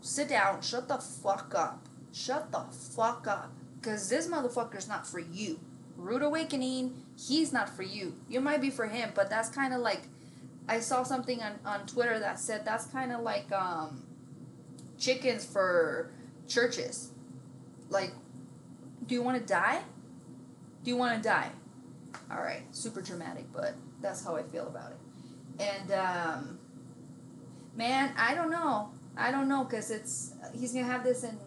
[0.00, 1.86] Sit down, shut the fuck up.
[2.16, 2.60] Shut the
[2.94, 3.52] fuck up.
[3.78, 5.60] Because this motherfucker's not for you.
[5.96, 8.14] Rude Awakening, he's not for you.
[8.26, 10.02] You might be for him, but that's kind of like.
[10.68, 14.02] I saw something on, on Twitter that said that's kind of like um,
[14.98, 16.10] chickens for
[16.48, 17.10] churches.
[17.88, 18.12] Like,
[19.06, 19.82] do you want to die?
[20.82, 21.50] Do you want to die?
[22.30, 25.62] All right, super dramatic, but that's how I feel about it.
[25.62, 26.58] And um,
[27.76, 28.90] man, I don't know.
[29.16, 31.38] I don't know because it's he's gonna have this in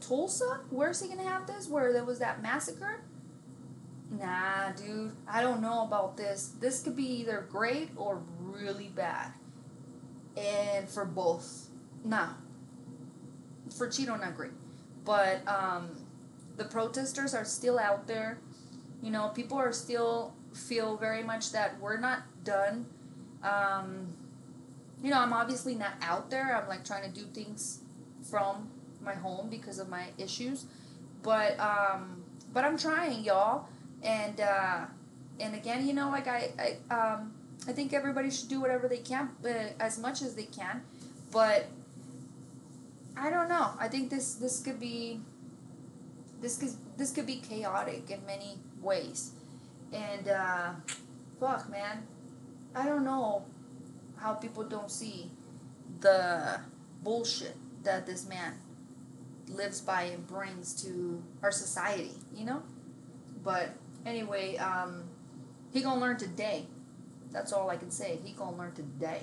[0.00, 0.60] Tulsa.
[0.70, 1.68] Where's he gonna have this?
[1.68, 3.02] Where there was that massacre?
[4.10, 5.12] Nah, dude.
[5.28, 6.54] I don't know about this.
[6.60, 9.32] This could be either great or really bad.
[10.36, 11.68] And for both,
[12.04, 12.30] nah.
[13.76, 14.52] For Cheeto, not great.
[15.04, 15.90] But um,
[16.56, 18.38] the protesters are still out there.
[19.02, 22.86] You know, people are still feel very much that we're not done.
[23.42, 24.14] Um,
[25.02, 26.56] you know, I'm obviously not out there.
[26.56, 27.80] I'm like trying to do things
[28.28, 28.68] from
[29.02, 30.66] my home because of my issues,
[31.22, 33.68] but um, but I'm trying, y'all.
[34.02, 34.86] And uh,
[35.38, 36.50] and again, you know, like I
[36.90, 37.32] I um,
[37.68, 40.82] I think everybody should do whatever they can, uh, as much as they can,
[41.30, 41.66] but
[43.16, 43.72] I don't know.
[43.78, 45.20] I think this this could be
[46.40, 49.32] this could this could be chaotic in many ways,
[49.92, 50.70] and uh,
[51.38, 52.06] fuck, man,
[52.74, 53.44] I don't know
[54.16, 55.30] how people don't see
[56.00, 56.60] the
[57.02, 58.54] bullshit that this man
[59.54, 62.62] lives by and brings to our society, you know?
[63.42, 63.70] But
[64.06, 65.04] anyway, um,
[65.72, 66.66] he gonna learn today.
[67.30, 68.18] That's all I can say.
[68.24, 69.22] He gonna learn today.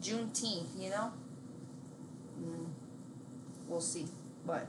[0.00, 1.12] Juneteenth, you know?
[2.40, 2.66] Mm,
[3.66, 4.06] we'll see.
[4.44, 4.68] But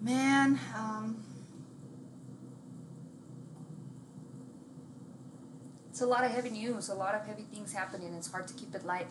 [0.00, 1.22] man, um,
[6.00, 8.14] it's a lot of heavy news, a lot of heavy things happening.
[8.14, 9.06] It's hard to keep it light,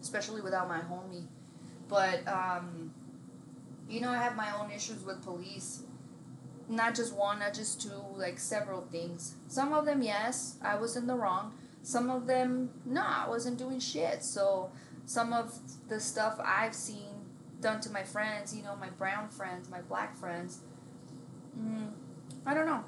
[0.00, 1.26] especially without my homie.
[1.86, 2.94] But um,
[3.90, 5.82] you know, I have my own issues with police.
[6.66, 9.34] Not just one, not just two, like several things.
[9.48, 11.52] Some of them, yes, I was in the wrong.
[11.82, 14.24] Some of them, no, I wasn't doing shit.
[14.24, 14.70] So
[15.04, 15.58] some of
[15.90, 17.26] the stuff I've seen
[17.60, 20.60] done to my friends, you know, my brown friends, my black friends.
[21.60, 21.90] Mm,
[22.46, 22.82] I don't know.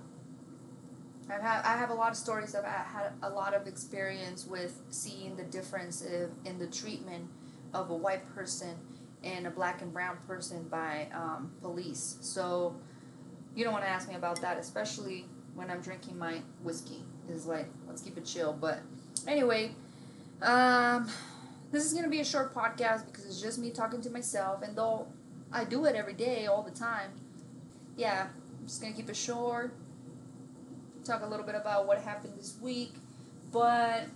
[1.33, 2.55] I've had, I have a lot of stories.
[2.55, 7.29] I've had a lot of experience with seeing the difference in, the treatment
[7.73, 8.77] of a white person
[9.23, 12.19] and a black and brown person by um, police.
[12.21, 12.77] So
[13.55, 17.05] you don't want to ask me about that, especially when I'm drinking my whiskey.
[17.29, 18.53] Is like let's keep it chill.
[18.53, 18.81] But
[19.29, 19.71] anyway,
[20.43, 21.09] um,
[21.71, 24.63] this is gonna be a short podcast because it's just me talking to myself.
[24.63, 25.07] And though
[25.53, 27.13] I do it every day, all the time,
[27.97, 28.27] yeah,
[28.59, 29.73] I'm just gonna keep it short.
[31.05, 32.93] Talk a little bit about what happened this week,
[33.51, 34.07] but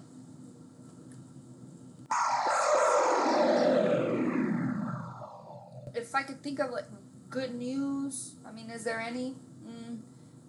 [5.94, 6.84] if I could think of like
[7.30, 9.34] good news, I mean, is there any?
[9.66, 10.00] Mm,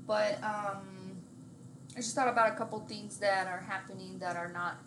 [0.06, 1.17] but um,
[1.93, 4.78] I just thought about a couple things that are happening that are not.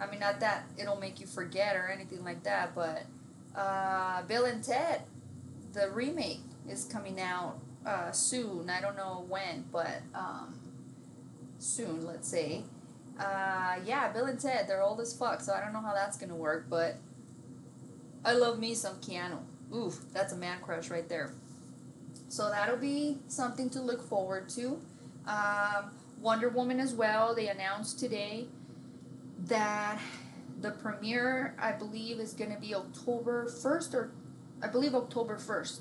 [0.00, 3.04] I mean, not that it'll make you forget or anything like that, but
[3.54, 5.02] uh, Bill and Ted,
[5.74, 8.70] the remake is coming out uh, soon.
[8.70, 10.58] I don't know when, but um,
[11.60, 12.64] soon, let's say.
[13.18, 16.16] Uh, yeah, Bill and Ted, they're old as fuck, so I don't know how that's
[16.16, 16.96] gonna work, but
[18.24, 19.38] I love me some Keanu.
[19.74, 21.32] Oof, that's a man crush right there.
[22.28, 24.80] So that'll be something to look forward to.
[25.26, 27.34] Um, Wonder Woman as well.
[27.34, 28.48] They announced today
[29.46, 30.00] that
[30.60, 34.12] the premiere, I believe, is to be October 1st, or
[34.62, 35.80] I believe October 1st,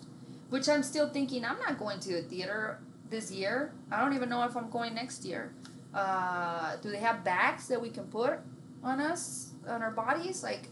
[0.49, 3.73] which I'm still thinking I'm not going to a theater this year.
[3.91, 5.53] I don't even know if I'm going next year.
[5.93, 8.39] Uh, do they have bags that we can put
[8.83, 10.43] on us, on our bodies?
[10.43, 10.69] Like,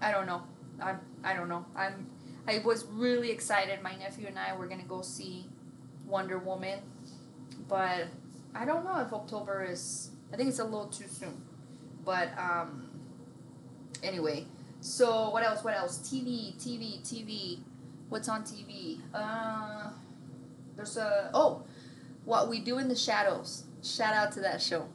[0.00, 0.42] I don't know.
[0.80, 1.64] I I don't know.
[1.76, 2.10] I'm
[2.46, 3.82] I was really excited.
[3.82, 5.46] My nephew and I were gonna go see
[6.06, 6.80] Wonder Woman,
[7.68, 8.08] but
[8.54, 10.10] I don't know if October is.
[10.32, 11.42] I think it's a little too soon.
[12.04, 12.90] But um.
[14.02, 14.46] Anyway,
[14.80, 15.64] so what else?
[15.64, 15.98] What else?
[15.98, 17.60] TV, TV, TV.
[18.10, 19.00] What's on TV?
[19.14, 19.90] Uh,
[20.76, 21.62] there's a oh,
[22.24, 23.63] what we do in the shadows.
[23.84, 24.88] Shout out to that show.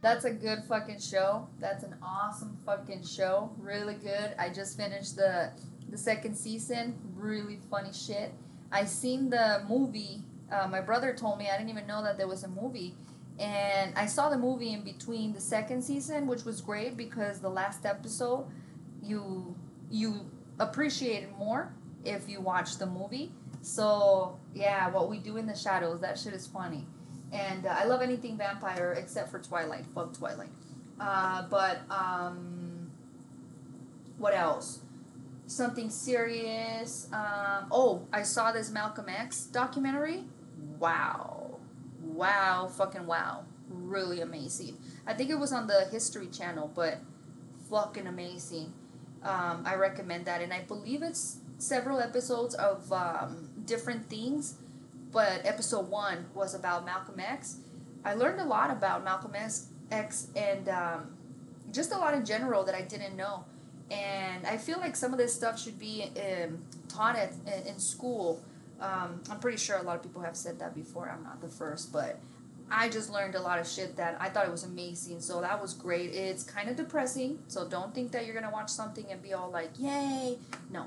[0.00, 1.46] That's a good fucking show.
[1.60, 3.50] That's an awesome fucking show.
[3.58, 4.34] Really good.
[4.38, 5.52] I just finished the
[5.90, 6.98] the second season.
[7.14, 8.32] Really funny shit.
[8.72, 10.22] I seen the movie.
[10.50, 12.94] Uh, my brother told me I didn't even know that there was a movie,
[13.38, 17.50] and I saw the movie in between the second season, which was great because the
[17.50, 18.46] last episode,
[19.02, 19.54] you
[19.90, 21.74] you appreciate it more
[22.06, 23.32] if you watch the movie.
[23.62, 26.00] So yeah, what we do in the shadows.
[26.00, 26.86] That shit is funny
[27.32, 29.86] and uh, I love anything vampire except for Twilight.
[29.94, 30.50] Fuck Twilight.
[30.98, 32.90] Uh, but um,
[34.18, 34.80] what else?
[35.46, 37.08] Something serious.
[37.12, 40.24] Um, oh, I saw this Malcolm X documentary.
[40.78, 41.58] Wow,
[42.02, 44.76] wow, fucking wow, really amazing.
[45.06, 46.98] I think it was on the History Channel, but
[47.68, 48.72] fucking amazing.
[49.22, 54.56] Um, I recommend that, and I believe it's several episodes of um, different things
[55.12, 57.56] but episode one was about Malcolm X.
[58.04, 61.16] I learned a lot about Malcolm X, X and um,
[61.72, 63.44] just a lot in general that I didn't know.
[63.90, 67.32] And I feel like some of this stuff should be um, taught at,
[67.66, 68.40] in school.
[68.80, 71.10] Um, I'm pretty sure a lot of people have said that before.
[71.10, 72.20] I'm not the first, but
[72.70, 75.20] I just learned a lot of shit that I thought it was amazing.
[75.20, 76.14] So that was great.
[76.14, 79.50] It's kind of depressing, so don't think that you're gonna watch something and be all
[79.50, 80.38] like, "Yay!"
[80.70, 80.86] No,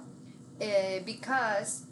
[0.61, 1.83] uh, because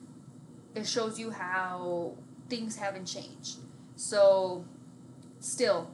[0.76, 2.14] it shows you how
[2.50, 3.58] things haven't changed.
[3.96, 4.66] So,
[5.40, 5.92] still,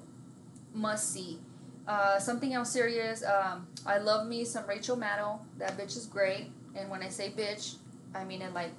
[0.74, 1.40] must see.
[1.88, 3.24] Uh, something else serious.
[3.24, 5.40] Um, I love me some Rachel Maddow.
[5.58, 6.52] That bitch is great.
[6.76, 7.76] And when I say bitch,
[8.14, 8.72] I mean it like,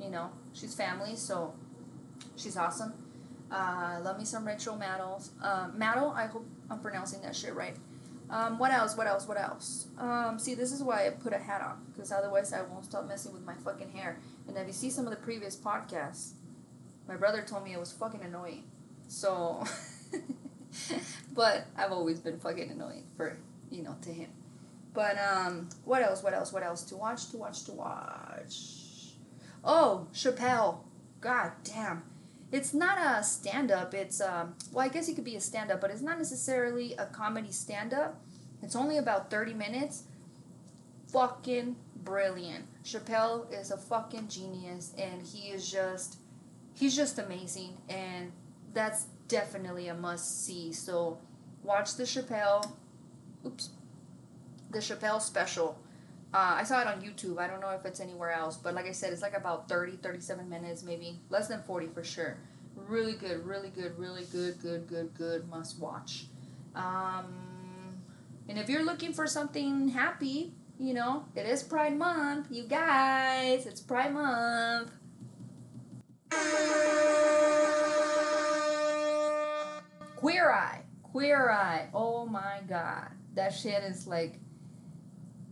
[0.00, 1.54] you know, she's family, so
[2.36, 2.94] she's awesome.
[3.50, 5.28] Uh, love me some Rachel Maddow.
[5.42, 7.76] Uh, Maddow, I hope I'm pronouncing that shit right.
[8.34, 8.96] Um, what else?
[8.96, 9.28] What else?
[9.28, 9.86] What else?
[9.96, 13.06] Um, see, this is why I put a hat on, because otherwise I won't stop
[13.06, 14.18] messing with my fucking hair.
[14.48, 16.32] And if you see some of the previous podcasts,
[17.06, 18.64] my brother told me it was fucking annoying.
[19.06, 19.62] So,
[21.32, 23.38] but I've always been fucking annoying for,
[23.70, 24.30] you know, to him.
[24.94, 26.24] But, um, what else?
[26.24, 26.52] What else?
[26.52, 26.82] What else?
[26.84, 29.14] To watch, to watch, to watch.
[29.62, 30.80] Oh, Chappelle.
[31.20, 32.02] God damn.
[32.50, 33.94] It's not a stand up.
[33.94, 36.94] It's, um, well, I guess it could be a stand up, but it's not necessarily
[36.94, 38.20] a comedy stand up.
[38.64, 40.04] It's only about 30 minutes.
[41.12, 42.64] Fucking brilliant.
[42.82, 46.16] Chappelle is a fucking genius, and he is just
[46.72, 48.32] he's just amazing, and
[48.72, 50.72] that's definitely a must see.
[50.72, 51.18] So
[51.62, 52.72] watch the Chappelle,
[53.46, 53.68] oops,
[54.70, 55.78] the Chappelle special.
[56.32, 57.38] Uh, I saw it on YouTube.
[57.38, 59.98] I don't know if it's anywhere else, but like I said, it's like about 30,
[59.98, 62.38] 37 minutes, maybe less than 40 for sure.
[62.88, 65.48] Really good, really good, really good, good, good, good.
[65.48, 66.26] Must watch.
[66.74, 67.53] Um,
[68.48, 72.48] And if you're looking for something happy, you know, it is Pride Month.
[72.50, 74.90] You guys, it's Pride Month.
[80.16, 80.82] Queer Eye.
[81.02, 81.88] Queer Eye.
[81.94, 83.08] Oh my god.
[83.34, 84.40] That shit is like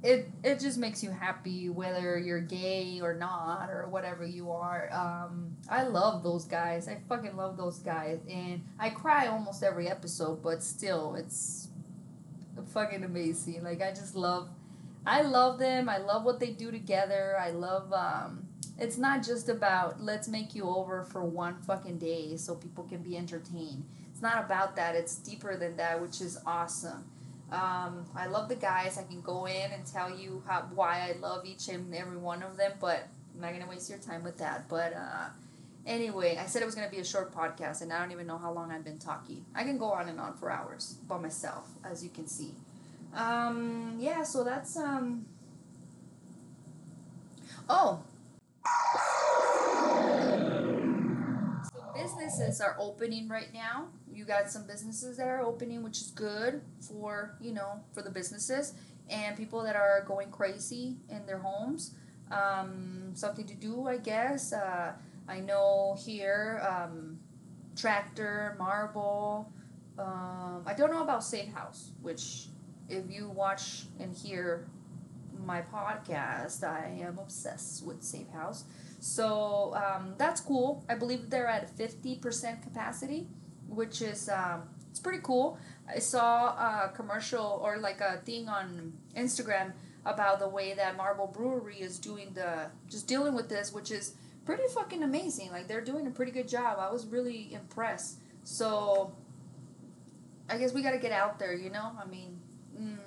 [0.03, 4.89] it it just makes you happy whether you're gay or not or whatever you are.
[4.93, 6.89] Um I love those guys.
[6.89, 11.69] I fucking love those guys and I cry almost every episode, but still it's
[12.73, 13.63] fucking amazing.
[13.63, 14.49] Like I just love
[15.05, 15.89] I love them.
[15.89, 17.37] I love what they do together.
[17.39, 18.47] I love um
[18.79, 23.03] it's not just about let's make you over for one fucking day so people can
[23.03, 23.85] be entertained.
[24.11, 24.95] It's not about that.
[24.95, 27.05] It's deeper than that, which is awesome.
[27.51, 28.97] Um, I love the guys.
[28.97, 32.43] I can go in and tell you how why I love each and every one
[32.43, 34.69] of them, but I'm not gonna waste your time with that.
[34.69, 35.29] But uh,
[35.87, 38.39] anyway, I said it was gonna be a short podcast, and I don't even know
[38.39, 39.45] how long I've been talking.
[39.55, 42.55] I can go on and on for hours by myself, as you can see.
[43.15, 45.27] Um, yeah, so that's um.
[47.69, 48.03] Oh.
[51.65, 53.89] So businesses are opening right now.
[54.13, 58.11] You got some businesses that are opening, which is good for you know for the
[58.11, 58.75] businesses
[59.11, 61.95] and people that are going crazy in their homes.
[62.31, 64.53] Um, something to do, I guess.
[64.53, 64.93] Uh,
[65.29, 67.19] I know here, um,
[67.77, 69.51] tractor, marble.
[69.99, 72.47] Um, I don't know about safe house, which
[72.89, 74.67] if you watch and hear
[75.45, 78.65] my podcast, I am obsessed with Safe House.
[79.01, 80.85] So um, that's cool.
[80.89, 83.27] I believe they're at 50% capacity,
[83.69, 85.59] which is um, it's pretty cool.
[85.89, 89.73] I saw a commercial or like a thing on Instagram
[90.05, 94.15] about the way that Marble Brewery is doing the just dealing with this, which is
[94.45, 95.51] pretty fucking amazing.
[95.51, 96.79] Like they're doing a pretty good job.
[96.81, 98.19] I was really impressed.
[98.45, 99.13] So
[100.49, 101.93] I guess we got to get out there, you know?
[102.01, 102.39] I mean,
[102.79, 102.99] mm,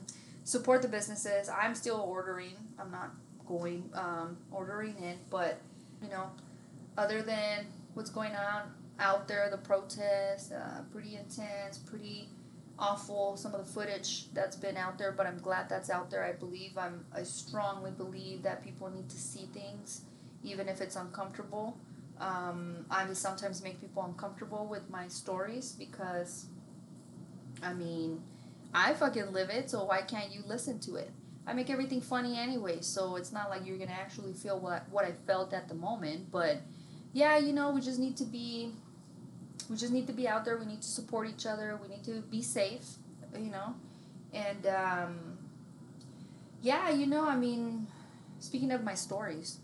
[0.44, 1.50] support the businesses.
[1.50, 2.56] I'm still ordering.
[2.80, 3.12] I'm not
[3.46, 5.60] going um, ordering in, but
[6.02, 6.32] you know,
[6.98, 12.30] other than what's going on out there, the protests, uh, pretty intense, pretty
[12.80, 13.38] awful.
[13.38, 16.24] Some of the footage that's been out there, but I'm glad that's out there.
[16.24, 17.06] I believe I'm.
[17.14, 20.02] I strongly believe that people need to see things,
[20.46, 21.78] even if it's uncomfortable.
[22.20, 26.46] Um, I sometimes make people uncomfortable with my stories because,
[27.62, 28.22] I mean,
[28.74, 31.12] I fucking live it, so why can't you listen to it?
[31.48, 35.06] I make everything funny anyway, so it's not like you're gonna actually feel what what
[35.06, 36.32] I felt at the moment.
[36.32, 36.58] But
[37.14, 38.72] yeah, you know, we just need to be,
[39.70, 40.58] we just need to be out there.
[40.58, 41.80] We need to support each other.
[41.82, 42.86] We need to be safe,
[43.38, 43.76] you know,
[44.34, 45.38] and um,
[46.62, 47.88] yeah, you know, I mean,
[48.40, 49.60] speaking of my stories,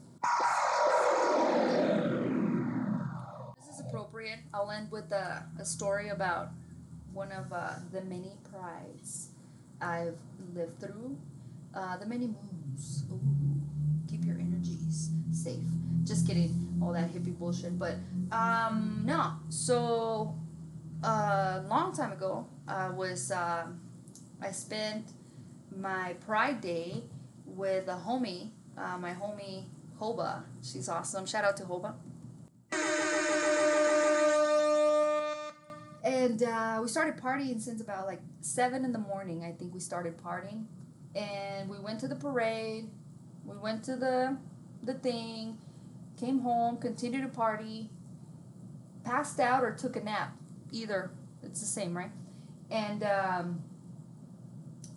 [3.57, 3.85] this is
[4.53, 6.49] I'll end with a, a story about
[7.13, 9.29] one of uh, the many prides
[9.81, 10.17] I've
[10.53, 11.17] lived through.
[11.73, 13.05] Uh, the many moons.
[13.11, 13.19] Ooh,
[14.09, 15.63] keep your energies safe.
[16.03, 16.79] Just kidding.
[16.81, 17.77] All that hippie bullshit.
[17.77, 17.95] But
[18.31, 19.33] um, no.
[19.49, 20.35] So
[21.03, 23.65] a uh, long time ago, I was uh,
[24.41, 25.05] I spent
[25.75, 27.03] my Pride Day
[27.45, 29.65] with a homie, uh, my homie
[29.99, 30.43] Hoba.
[30.63, 31.25] She's awesome.
[31.25, 31.93] Shout out to Hoba.
[36.21, 39.43] And uh, we started partying since about like seven in the morning.
[39.43, 40.65] I think we started partying,
[41.15, 42.91] and we went to the parade.
[43.43, 44.37] We went to the
[44.83, 45.57] the thing,
[46.19, 47.89] came home, continued to party,
[49.03, 50.37] passed out or took a nap.
[50.71, 51.09] Either
[51.41, 52.11] it's the same, right?
[52.69, 53.63] And um,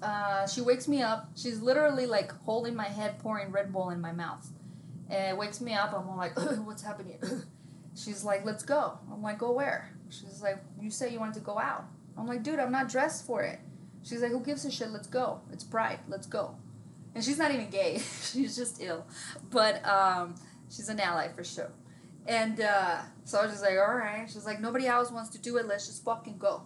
[0.02, 1.30] uh, she wakes me up.
[1.36, 4.46] She's literally like holding my head, pouring Red Bull in my mouth.
[5.08, 5.94] And wakes me up.
[5.94, 7.18] I'm all like, what's happening?
[7.94, 8.98] She's like, let's go.
[9.12, 9.90] I'm like, go where?
[10.08, 11.84] She's like, you said you wanted to go out.
[12.16, 13.60] I'm like, dude, I'm not dressed for it.
[14.02, 14.90] She's like, who gives a shit?
[14.90, 15.40] Let's go.
[15.52, 16.00] It's Pride.
[16.08, 16.56] Let's go.
[17.14, 17.98] And she's not even gay.
[18.22, 19.06] she's just ill.
[19.50, 20.34] But um,
[20.68, 21.70] she's an ally for sure.
[22.26, 24.28] And uh, so I was just like, all right.
[24.28, 25.66] She's like, nobody else wants to do it.
[25.66, 26.62] Let's just fucking go.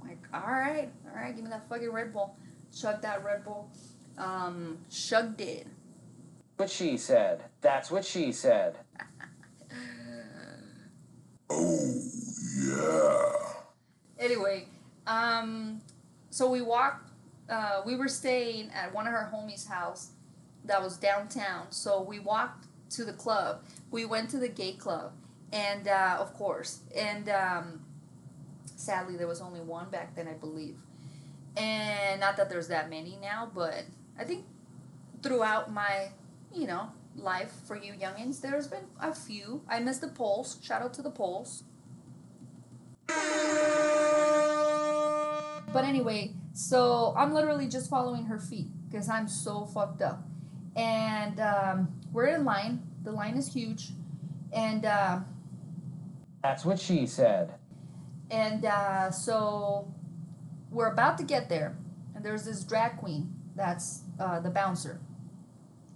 [0.00, 1.34] I'm like, all right, all right.
[1.34, 2.36] Give me that fucking Red Bull.
[2.76, 3.70] Chug that Red Bull.
[4.16, 5.66] Um, shugged it.
[6.56, 7.44] What she said.
[7.60, 8.78] That's what she said.
[11.50, 11.94] Oh,
[12.58, 14.24] yeah.
[14.24, 14.66] Anyway,
[15.06, 15.80] um,
[16.30, 17.10] so we walked.
[17.48, 20.10] Uh, we were staying at one of her homies' house
[20.64, 21.66] that was downtown.
[21.70, 23.62] So we walked to the club.
[23.90, 25.12] We went to the gay club,
[25.52, 27.80] and uh, of course, and um,
[28.76, 30.76] sadly there was only one back then, I believe.
[31.56, 33.84] And not that there's that many now, but
[34.18, 34.44] I think
[35.22, 36.10] throughout my,
[36.54, 39.62] you know, life for you youngins, there's been a few.
[39.68, 40.58] I missed the polls.
[40.62, 41.64] Shout out to the polls.
[43.06, 43.16] But
[45.72, 50.22] but anyway, so I'm literally just following her feet because I'm so fucked up.
[50.76, 52.82] And um, we're in line.
[53.04, 53.88] The line is huge.
[54.52, 55.20] And uh,
[56.42, 57.54] That's what she said.
[58.30, 59.92] and uh, so
[60.70, 61.76] we're about to get there.
[62.14, 65.00] And there's this drag queen that's uh, the bouncer.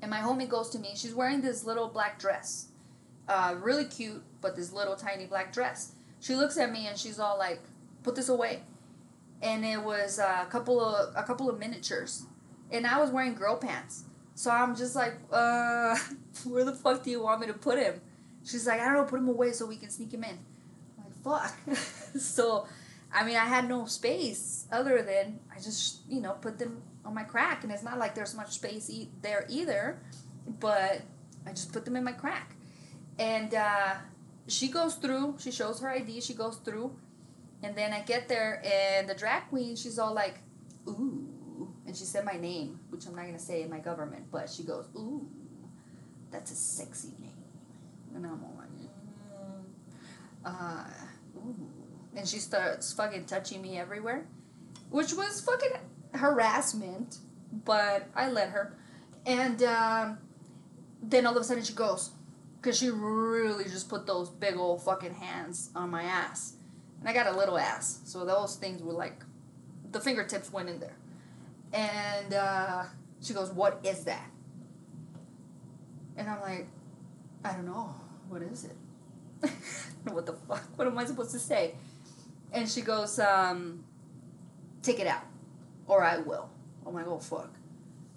[0.03, 0.90] And my homie goes to me.
[0.96, 2.66] She's wearing this little black dress.
[3.28, 5.92] Uh, really cute, but this little tiny black dress.
[6.20, 7.61] She looks at me and she's all like,
[8.03, 8.62] put this away.
[9.40, 12.24] And it was a couple of a couple of miniatures.
[12.70, 14.05] And I was wearing girl pants.
[14.34, 15.96] So I'm just like, uh,
[16.44, 18.00] where the fuck do you want me to put him?
[18.44, 20.38] She's like, I don't know, put him away so we can sneak him in.
[20.98, 21.76] I'm like, fuck.
[22.18, 22.66] so,
[23.12, 27.14] I mean, I had no space other than I just, you know, put them on
[27.14, 27.64] my crack.
[27.64, 30.00] And it's not like there's much space e- there either,
[30.61, 31.03] but
[31.46, 32.57] I just put them in my crack.
[33.18, 33.94] And uh,
[34.46, 36.94] she goes through, she shows her ID, she goes through.
[37.62, 40.40] And then I get there, and the drag queen, she's all like,
[40.88, 41.28] ooh.
[41.86, 44.64] And she said my name, which I'm not to say in my government, but she
[44.64, 45.28] goes, ooh,
[46.30, 47.30] that's a sexy name.
[48.14, 48.68] And I'm all like,
[50.44, 50.84] mm, uh,
[51.38, 51.70] ooh.
[52.16, 54.26] And she starts fucking touching me everywhere,
[54.90, 55.70] which was fucking
[56.14, 57.18] harassment,
[57.64, 58.76] but I let her.
[59.26, 60.18] And um,
[61.02, 62.10] then all of a sudden she goes,
[62.60, 66.54] because she really just put those big old fucking hands on my ass.
[67.00, 69.24] And I got a little ass, so those things were like,
[69.90, 70.96] the fingertips went in there.
[71.72, 72.84] And uh,
[73.20, 74.30] she goes, What is that?
[76.16, 76.68] And I'm like,
[77.44, 77.94] I don't know.
[78.28, 78.76] What is it?
[80.04, 80.62] what the fuck?
[80.76, 81.74] What am I supposed to say?
[82.52, 83.84] And she goes, um,
[84.82, 85.24] Take it out,
[85.87, 86.51] or I will.
[86.87, 87.55] I'm like, Oh fuck.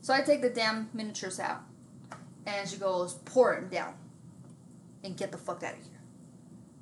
[0.02, 1.64] So I take the damn miniatures out.
[2.46, 3.94] And she goes, Pour them down
[5.04, 6.00] and get the fuck out of here.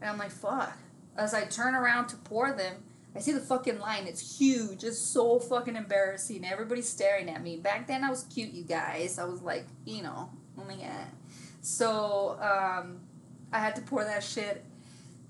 [0.01, 0.77] And I'm like, Fuck.
[1.15, 2.83] As I turn around to pour them,
[3.15, 4.07] I see the fucking line.
[4.07, 4.83] It's huge.
[4.83, 6.43] It's so fucking embarrassing.
[6.45, 7.57] Everybody's staring at me.
[7.57, 9.19] Back then, I was cute, you guys.
[9.19, 10.75] I was like, you know, oh my.
[11.61, 13.01] So um,
[13.51, 14.65] I had to pour that shit,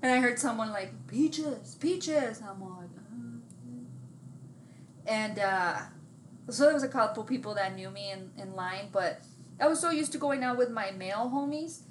[0.02, 2.88] and I heard someone like, "Peaches, peaches." I'm like.
[5.06, 5.76] And uh,
[6.50, 9.22] so there was a couple people that knew me in, in line, but
[9.60, 11.82] I was so used to going out with my male homies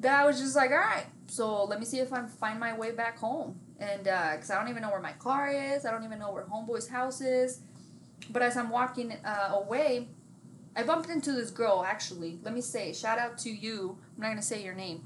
[0.00, 2.76] that I was just like, all right, so let me see if I find my
[2.76, 3.58] way back home.
[3.78, 6.44] And because I don't even know where my car is, I don't even know where
[6.44, 7.60] Homeboy's house is.
[8.30, 10.08] But as I'm walking uh, away,
[10.76, 12.38] I bumped into this girl actually.
[12.42, 13.98] Let me say, shout out to you.
[14.16, 15.02] I'm not going to say your name.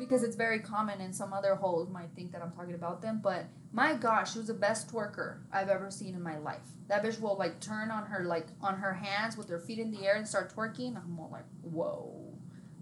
[0.00, 3.20] Because it's very common and some other hoes might think that I'm talking about them.
[3.22, 6.66] But my gosh, she was the best twerker I've ever seen in my life.
[6.88, 9.92] That bitch will like turn on her like on her hands with her feet in
[9.92, 10.96] the air and start twerking.
[10.96, 12.16] I'm all like, whoa.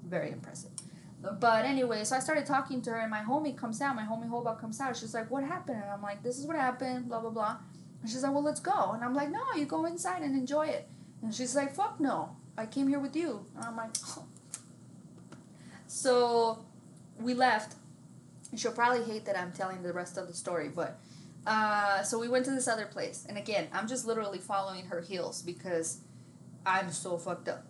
[0.05, 0.71] Very impressive.
[1.41, 3.97] But anyway, so I started talking to her, and my homie comes out.
[3.97, 4.97] My homie Hoba comes out.
[4.97, 7.57] She's like, "What happened?" And I'm like, "This is what happened." Blah blah blah.
[8.01, 10.69] And she's like, "Well, let's go." And I'm like, "No, you go inside and enjoy
[10.69, 10.89] it."
[11.23, 14.27] And she's like, "Fuck no, I came here with you." And I'm like, oh.
[15.89, 16.65] so
[17.21, 17.77] we left.
[18.57, 20.99] She'll probably hate that I'm telling the rest of the story, but
[21.47, 25.01] uh, so we went to this other place, and again, I'm just literally following her
[25.01, 26.01] heels because
[26.67, 27.65] I'm so fucked up,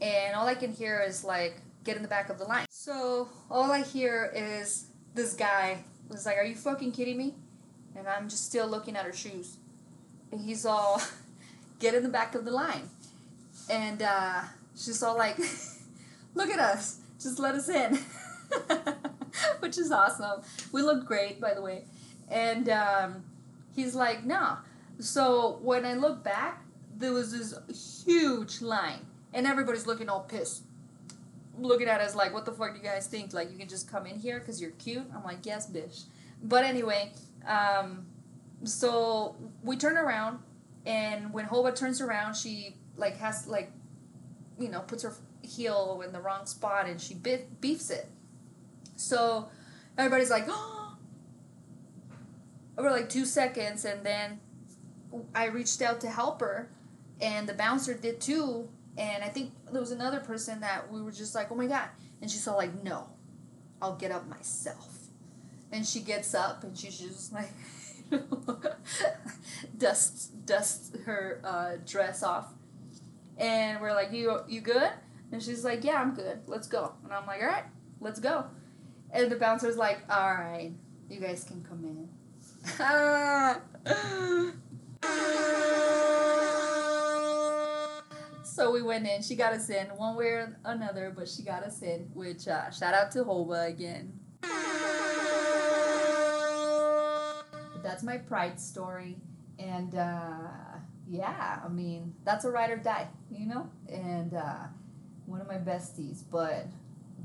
[0.00, 2.66] and all I can hear is like get in the back of the line.
[2.70, 7.34] So all I hear is this guy was like, "Are you fucking kidding me?"
[7.96, 9.56] And I'm just still looking at her shoes,
[10.30, 11.00] and he's all,
[11.78, 12.90] "Get in the back of the line,"
[13.70, 14.42] and uh,
[14.76, 15.38] she's all like,
[16.34, 17.98] "Look at us, just let us in,"
[19.60, 20.42] which is awesome.
[20.72, 21.84] We look great, by the way,
[22.30, 23.24] and um,
[23.74, 24.58] he's like, "Nah."
[24.98, 26.64] So when I look back,
[26.96, 30.62] there was this huge line, and everybody's looking all pissed
[31.58, 33.32] looking at us like, what the fuck do you guys think?
[33.32, 35.04] Like, you can just come in here because you're cute?
[35.14, 36.04] I'm like, yes, bitch.
[36.42, 37.12] But anyway,
[37.46, 38.06] um,
[38.64, 40.38] so we turn around,
[40.86, 43.70] and when Hoba turns around, she, like, has, like,
[44.58, 48.08] you know, puts her heel in the wrong spot and she beef- beefs it.
[48.96, 49.48] So
[49.96, 50.96] everybody's like, oh,
[52.78, 54.40] over like two seconds, and then
[55.34, 56.70] I reached out to help her,
[57.20, 61.12] and the bouncer did too, and I think there was another person that we were
[61.12, 61.88] just like, oh my god.
[62.20, 63.08] And she's all like, no,
[63.80, 64.98] I'll get up myself.
[65.70, 67.50] And she gets up and she's just like,
[69.78, 72.52] dusts dusts her uh, dress off.
[73.38, 74.90] And we're like, you you good?
[75.32, 76.40] And she's like, yeah, I'm good.
[76.46, 76.92] Let's go.
[77.04, 77.64] And I'm like, all right,
[78.00, 78.44] let's go.
[79.12, 80.72] And the bouncer's like, all right,
[81.08, 82.08] you guys can come in.
[88.52, 89.22] So we went in.
[89.22, 92.10] She got us in one way or another, but she got us in.
[92.12, 94.12] Which uh, shout out to Hoba again.
[94.42, 94.50] But
[97.82, 99.16] that's my pride story,
[99.58, 100.48] and uh,
[101.08, 104.66] yeah, I mean that's a ride or die, you know, and uh,
[105.24, 106.66] one of my besties, but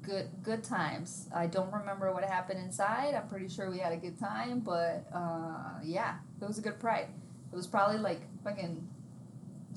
[0.02, 1.30] good good times.
[1.36, 3.14] I don't remember what happened inside.
[3.14, 6.80] I'm pretty sure we had a good time, but uh, yeah, it was a good
[6.80, 7.08] pride.
[7.52, 8.88] It was probably like fucking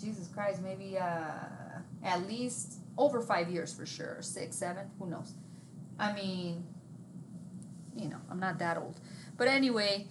[0.00, 5.34] Jesus Christ, maybe uh, at least over five years for sure, six, seven, who knows.
[5.98, 6.64] I mean,
[7.96, 9.00] you know, I'm not that old.
[9.36, 10.06] But anyway,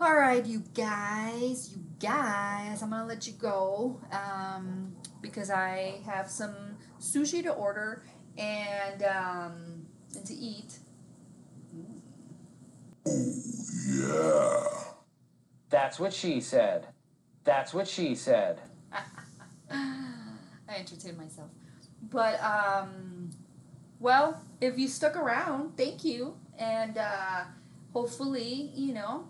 [0.00, 6.30] all right, you guys, you guys, I'm gonna let you go um, because I have
[6.30, 6.54] some
[7.00, 8.02] sushi to order
[8.40, 9.86] and um,
[10.16, 10.78] and to eat.
[13.06, 14.64] Yeah.
[15.68, 16.86] That's what she said.
[17.44, 18.60] That's what she said.
[19.70, 21.48] I entertain myself.
[22.10, 23.30] But um
[24.00, 26.36] well, if you stuck around, thank you.
[26.58, 27.44] And uh
[27.92, 29.28] hopefully, you know,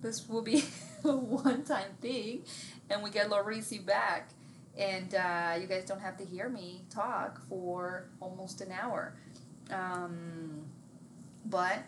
[0.00, 0.64] this will be
[1.04, 2.42] a one time thing
[2.90, 4.30] and we get Laureezy back
[4.76, 9.14] and uh, you guys don't have to hear me talk for almost an hour.
[9.70, 10.64] Um,
[11.46, 11.78] but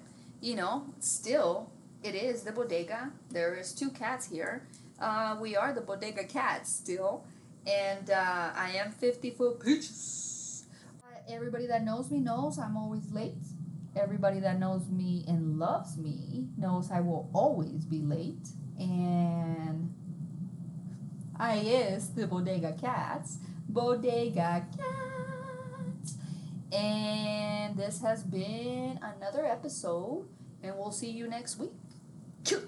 [0.40, 1.70] you know, still,
[2.02, 3.10] it is the bodega.
[3.30, 4.66] There is two cats here.
[5.00, 7.24] Uh, we are the bodega cats still,
[7.66, 10.64] and uh, I am fifty foot peaches.
[11.28, 13.34] Everybody that knows me knows I'm always late.
[13.96, 19.92] Everybody that knows me and loves me knows I will always be late, and
[21.38, 23.38] I is the Bodega Cats.
[23.68, 26.14] Bodega Cats.
[26.72, 30.26] And this has been another episode,
[30.62, 31.72] and we'll see you next week.
[32.44, 32.62] Choo!